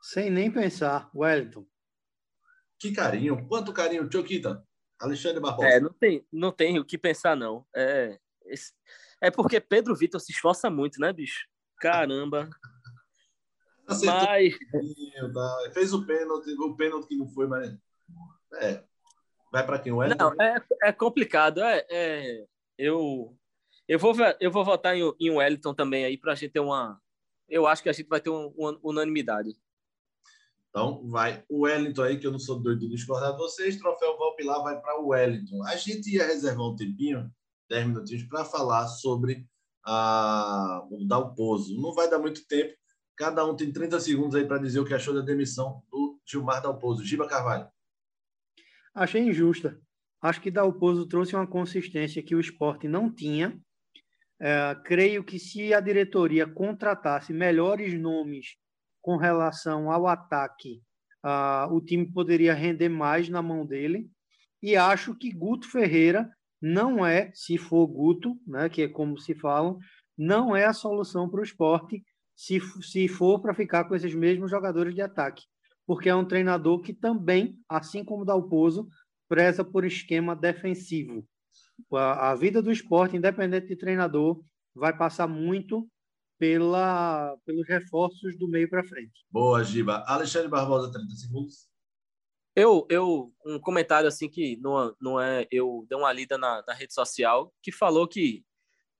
Sem 0.00 0.30
nem 0.30 0.50
pensar, 0.50 1.08
Wellington. 1.14 1.64
Que 2.80 2.90
carinho, 2.92 3.46
quanto 3.46 3.72
carinho, 3.72 4.10
Choquita. 4.10 4.66
Alexandre 5.00 5.40
Barbosa. 5.40 5.68
É, 5.68 5.80
não 5.80 5.92
tem, 5.92 6.26
não 6.32 6.50
tem 6.50 6.78
o 6.78 6.84
que 6.84 6.98
pensar, 6.98 7.36
não. 7.36 7.64
É, 7.74 8.18
é 9.20 9.30
porque 9.30 9.60
Pedro 9.60 9.94
Vitor 9.94 10.20
se 10.20 10.32
esforça 10.32 10.70
muito, 10.70 11.00
né, 11.00 11.12
bicho? 11.12 11.46
Caramba. 11.78 12.48
Mas... 13.86 14.00
Tá? 15.32 15.70
Fez 15.72 15.92
o 15.92 16.06
pênalti, 16.06 16.50
o 16.50 16.76
pênalti 16.76 17.08
que 17.08 17.16
não 17.16 17.28
foi, 17.28 17.46
mas. 17.46 17.74
É. 18.54 18.82
Vai 19.52 19.66
para 19.66 19.78
quem? 19.78 19.92
O 19.92 19.98
Não, 19.98 20.32
é, 20.40 20.62
é 20.84 20.92
complicado. 20.92 21.60
É, 21.60 21.86
é, 21.90 22.46
eu, 22.78 23.36
eu, 23.86 23.98
vou, 23.98 24.14
eu 24.40 24.50
vou 24.50 24.64
votar 24.64 24.96
em, 24.96 25.12
em 25.20 25.30
Wellington 25.30 25.74
também 25.74 26.04
aí 26.04 26.16
para 26.16 26.32
a 26.32 26.34
gente 26.34 26.52
ter 26.52 26.60
uma. 26.60 26.98
Eu 27.48 27.66
acho 27.66 27.82
que 27.82 27.88
a 27.90 27.92
gente 27.92 28.08
vai 28.08 28.20
ter 28.20 28.30
um, 28.30 28.52
uma 28.56 28.78
unanimidade. 28.82 29.54
Então, 30.70 31.06
vai 31.06 31.44
o 31.50 31.64
Wellington 31.64 32.02
aí, 32.02 32.18
que 32.18 32.26
eu 32.26 32.32
não 32.32 32.38
sou 32.38 32.58
doido 32.58 32.80
de 32.80 32.88
discordar 32.88 33.32
de 33.32 33.38
vocês. 33.38 33.76
Troféu 33.76 34.16
Valpilar 34.16 34.62
vai 34.62 34.80
para 34.80 34.98
o 35.02 35.08
Wellington. 35.08 35.62
A 35.64 35.76
gente 35.76 36.10
ia 36.10 36.26
reservar 36.26 36.66
um 36.66 36.74
tempinho, 36.74 37.30
10 37.68 37.88
minutinhos, 37.88 38.22
para 38.22 38.42
falar 38.46 38.88
sobre 38.88 39.46
a, 39.84 40.82
o 40.90 41.06
Dalpozo. 41.06 41.78
Não 41.78 41.92
vai 41.92 42.08
dar 42.08 42.18
muito 42.18 42.46
tempo. 42.46 42.72
Cada 43.22 43.46
um 43.46 43.54
tem 43.54 43.72
30 43.72 44.00
segundos 44.00 44.34
aí 44.34 44.44
para 44.44 44.58
dizer 44.58 44.80
o 44.80 44.84
que 44.84 44.92
achou 44.92 45.14
da 45.14 45.20
demissão 45.20 45.80
do 45.92 46.20
Gilmar 46.26 46.60
Dalpozo. 46.60 47.04
Giba 47.04 47.28
Carvalho. 47.28 47.68
Achei 48.92 49.22
injusta. 49.22 49.80
Acho 50.20 50.40
que 50.40 50.50
Dalpozo 50.50 51.06
trouxe 51.06 51.36
uma 51.36 51.46
consistência 51.46 52.20
que 52.20 52.34
o 52.34 52.40
esporte 52.40 52.88
não 52.88 53.08
tinha. 53.14 53.56
É, 54.40 54.74
creio 54.84 55.22
que 55.22 55.38
se 55.38 55.72
a 55.72 55.78
diretoria 55.78 56.48
contratasse 56.48 57.32
melhores 57.32 57.94
nomes 57.94 58.56
com 59.00 59.16
relação 59.16 59.88
ao 59.88 60.08
ataque, 60.08 60.82
uh, 61.24 61.72
o 61.72 61.80
time 61.80 62.04
poderia 62.12 62.52
render 62.52 62.88
mais 62.88 63.28
na 63.28 63.40
mão 63.40 63.64
dele. 63.64 64.10
E 64.60 64.74
acho 64.74 65.14
que 65.14 65.30
Guto 65.30 65.70
Ferreira 65.70 66.28
não 66.60 67.06
é, 67.06 67.30
se 67.34 67.56
for 67.56 67.86
Guto, 67.86 68.36
né, 68.44 68.68
que 68.68 68.82
é 68.82 68.88
como 68.88 69.16
se 69.16 69.32
falam, 69.32 69.78
não 70.18 70.56
é 70.56 70.64
a 70.64 70.72
solução 70.72 71.30
para 71.30 71.38
o 71.38 71.44
esporte 71.44 72.02
se, 72.34 72.60
se 72.82 73.08
for 73.08 73.40
para 73.40 73.54
ficar 73.54 73.84
com 73.84 73.94
esses 73.94 74.14
mesmos 74.14 74.50
jogadores 74.50 74.94
de 74.94 75.02
ataque. 75.02 75.44
Porque 75.86 76.08
é 76.08 76.14
um 76.14 76.24
treinador 76.24 76.80
que 76.80 76.92
também, 76.92 77.58
assim 77.68 78.04
como 78.04 78.24
Dalpozo, 78.24 78.88
preza 79.28 79.64
por 79.64 79.84
esquema 79.84 80.36
defensivo. 80.36 81.26
A, 81.92 82.30
a 82.30 82.34
vida 82.34 82.62
do 82.62 82.70
esporte, 82.70 83.16
independente 83.16 83.66
de 83.66 83.76
treinador, 83.76 84.42
vai 84.74 84.96
passar 84.96 85.26
muito 85.26 85.88
pela, 86.38 87.36
pelos 87.44 87.66
reforços 87.68 88.36
do 88.36 88.48
meio 88.48 88.68
para 88.68 88.84
frente. 88.84 89.24
Boa, 89.30 89.62
Giba. 89.62 90.04
Alexandre 90.06 90.48
Barbosa, 90.48 90.90
30 90.90 91.14
segundos. 91.14 91.68
Eu, 92.54 92.86
eu, 92.90 93.32
um 93.46 93.58
comentário 93.58 94.08
assim 94.08 94.28
que 94.28 94.56
não, 94.58 94.94
não 95.00 95.20
é. 95.20 95.46
Eu 95.50 95.86
dei 95.88 95.96
uma 95.96 96.12
lida 96.12 96.36
na, 96.36 96.62
na 96.66 96.74
rede 96.74 96.92
social 96.92 97.52
que 97.62 97.72
falou 97.72 98.06
que 98.06 98.44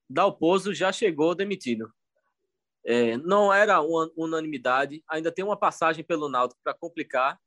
Dalpozo 0.08 0.72
já 0.72 0.90
chegou 0.92 1.34
demitido. 1.34 1.92
É, 2.84 3.16
não 3.18 3.52
era 3.52 3.80
uma 3.80 4.10
unanimidade, 4.16 5.02
ainda 5.08 5.30
tem 5.30 5.44
uma 5.44 5.56
passagem 5.56 6.04
pelo 6.04 6.28
Náutico 6.28 6.60
para 6.62 6.74
complicar. 6.74 7.38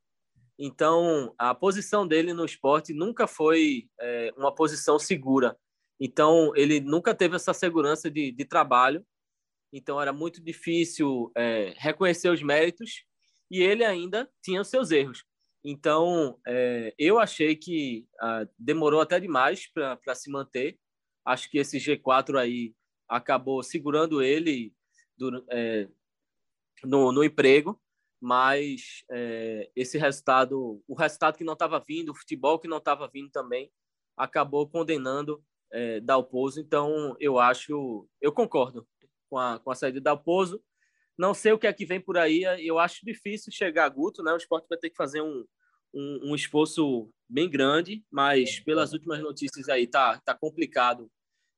Então, 0.58 1.34
a 1.38 1.54
posição 1.54 2.08
dele 2.08 2.34
no 2.34 2.46
esporte 2.46 2.94
nunca 2.94 3.28
foi 3.28 3.90
é, 4.00 4.34
uma 4.38 4.54
posição 4.54 4.98
segura. 4.98 5.58
Então, 6.00 6.54
ele 6.56 6.80
nunca 6.80 7.14
teve 7.14 7.36
essa 7.36 7.54
segurança 7.54 8.10
de, 8.10 8.32
de 8.32 8.46
trabalho. 8.46 9.06
Então, 9.74 10.02
era 10.02 10.14
muito 10.14 10.42
difícil 10.42 11.32
é, 11.36 11.74
reconhecer 11.78 12.30
os 12.30 12.42
méritos 12.42 13.04
e 13.52 13.62
ele 13.62 13.84
ainda 13.84 14.30
tinha 14.42 14.62
os 14.62 14.70
seus 14.70 14.92
erros. 14.92 15.24
Então, 15.64 16.40
é, 16.48 16.94
eu 16.98 17.20
achei 17.20 17.56
que 17.56 18.06
ah, 18.22 18.48
demorou 18.58 19.02
até 19.02 19.20
demais 19.20 19.68
para 19.74 20.14
se 20.14 20.30
manter. 20.30 20.78
Acho 21.26 21.50
que 21.50 21.58
esse 21.58 21.80
G4 21.80 22.40
aí 22.40 22.74
acabou 23.10 23.64
segurando 23.64 24.22
ele 24.22 24.72
do, 25.18 25.46
é, 25.50 25.88
no, 26.84 27.12
no, 27.12 27.24
emprego, 27.24 27.80
mas 28.20 29.04
é, 29.12 29.70
esse 29.76 29.98
resultado, 29.98 30.82
o 30.88 30.96
resultado 30.96 31.38
que 31.38 31.44
não 31.44 31.54
estava 31.54 31.80
vindo, 31.80 32.10
o 32.10 32.16
futebol 32.16 32.60
que 32.60 32.68
não 32.68 32.78
estava 32.78 33.08
vindo 33.08 33.30
também, 33.30 33.72
acabou 34.18 34.68
condenando 34.68 35.44
é, 35.72 36.00
Dalpozo. 36.00 36.60
Então, 36.60 37.16
eu 37.20 37.40
acho, 37.40 38.08
eu 38.22 38.32
concordo 38.32 38.88
com 39.30 39.38
a, 39.38 39.60
com 39.60 39.72
a 39.72 39.76
saída 39.76 40.00
de 40.00 40.04
Dalpozo. 40.04 40.62
Não 41.18 41.34
sei 41.34 41.54
o 41.54 41.60
que 41.60 41.68
é 41.68 41.74
que 41.74 41.86
vem 41.86 42.00
por 42.00 42.18
aí. 42.18 42.44
Eu 42.66 42.80
acho 42.80 43.06
difícil 43.06 43.52
chegar 43.52 43.86
a 43.86 43.90
Guto, 43.90 44.24
né? 44.24 44.34
O 44.34 44.38
esporte 44.38 44.68
vai 44.70 44.78
ter 44.78 44.90
que 44.90 44.96
fazer 44.96 45.22
um, 45.22 45.46
um, 45.94 46.32
um 46.32 46.36
esforço 46.36 47.10
bem 47.28 47.50
grande, 47.50 48.04
mas 48.12 48.60
pelas 48.60 48.94
últimas 48.94 49.20
notícias 49.22 49.70
aí 49.70 49.88
tá, 49.88 50.20
tá 50.24 50.36
complicado 50.36 51.10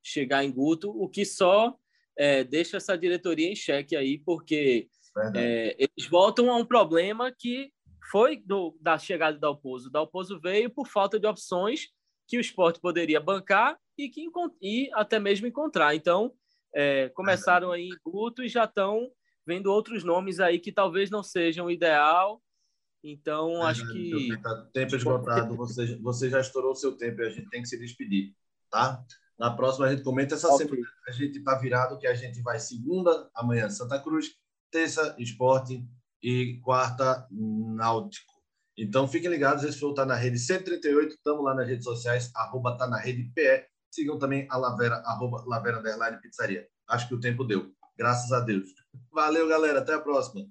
chegar 0.03 0.43
em 0.43 0.51
Guto, 0.51 0.89
o 0.89 1.09
que 1.09 1.25
só 1.25 1.77
é, 2.17 2.43
deixa 2.43 2.77
essa 2.77 2.97
diretoria 2.97 3.51
em 3.51 3.55
xeque 3.55 3.95
aí, 3.95 4.17
porque 4.19 4.89
é, 5.35 5.75
eles 5.77 6.09
voltam 6.09 6.51
a 6.51 6.55
um 6.55 6.65
problema 6.65 7.31
que 7.31 7.71
foi 8.11 8.37
do, 8.37 8.77
da 8.81 8.97
chegada 8.97 9.37
do 9.37 9.41
Dalpozo. 9.41 9.89
O 9.89 9.91
Dalpozo 9.91 10.39
veio 10.39 10.69
por 10.69 10.87
falta 10.87 11.19
de 11.19 11.27
opções 11.27 11.89
que 12.27 12.37
o 12.37 12.41
esporte 12.41 12.79
poderia 12.79 13.19
bancar 13.19 13.77
e, 13.97 14.09
que, 14.09 14.27
e 14.61 14.89
até 14.93 15.19
mesmo 15.19 15.47
encontrar. 15.47 15.95
Então, 15.95 16.33
é, 16.73 17.09
começaram 17.09 17.71
aí 17.71 17.87
em 17.87 17.97
Guto 18.03 18.43
e 18.43 18.49
já 18.49 18.65
estão 18.65 19.09
vendo 19.45 19.67
outros 19.67 20.03
nomes 20.03 20.39
aí 20.39 20.59
que 20.59 20.71
talvez 20.71 21.09
não 21.09 21.23
sejam 21.23 21.67
o 21.67 21.71
ideal. 21.71 22.41
Então, 23.03 23.63
acho 23.63 23.87
que. 23.91 24.29
Tempo 24.73 24.95
esgotado, 24.95 25.55
você, 25.55 25.95
você 25.97 26.29
já 26.29 26.41
estourou 26.41 26.71
o 26.71 26.75
seu 26.75 26.97
tempo 26.97 27.21
e 27.21 27.27
a 27.27 27.29
gente 27.29 27.49
tem 27.49 27.61
que 27.61 27.67
se 27.67 27.77
despedir, 27.77 28.33
tá? 28.69 29.03
Na 29.37 29.51
próxima 29.51 29.85
a 29.85 29.89
gente 29.91 30.03
comenta. 30.03 30.35
Essa 30.35 30.47
okay. 30.53 30.67
semana 30.67 30.87
a 31.07 31.11
gente 31.11 31.37
está 31.37 31.55
virado 31.55 31.97
que 31.97 32.07
a 32.07 32.15
gente 32.15 32.41
vai 32.41 32.59
segunda, 32.59 33.29
amanhã 33.35 33.69
Santa 33.69 33.99
Cruz, 33.99 34.31
terça 34.71 35.15
Esporte 35.19 35.85
e 36.21 36.59
quarta 36.63 37.27
Náutico. 37.31 38.33
Então 38.77 39.07
fiquem 39.07 39.29
ligados, 39.29 39.63
esse 39.63 39.79
foi 39.79 39.89
o 39.89 39.93
Tá 39.93 40.05
na 40.05 40.15
Rede 40.15 40.39
138. 40.39 41.15
Estamos 41.15 41.43
lá 41.43 41.55
nas 41.55 41.67
redes 41.67 41.83
sociais, 41.83 42.31
arroba 42.35 42.77
Tá 42.77 42.87
na 42.87 42.97
Rede 42.97 43.31
PE. 43.33 43.65
Sigam 43.91 44.19
também 44.19 44.47
a 44.49 44.57
Lavera, 44.57 45.01
arroba 45.05 45.43
Lavera 45.47 45.79
Underline 45.79 46.19
Pizzaria. 46.21 46.67
Acho 46.87 47.07
que 47.07 47.15
o 47.15 47.19
tempo 47.19 47.43
deu. 47.43 47.71
Graças 47.97 48.31
a 48.31 48.39
Deus. 48.39 48.69
Valeu, 49.11 49.47
galera. 49.47 49.79
Até 49.79 49.95
a 49.95 49.99
próxima. 49.99 50.45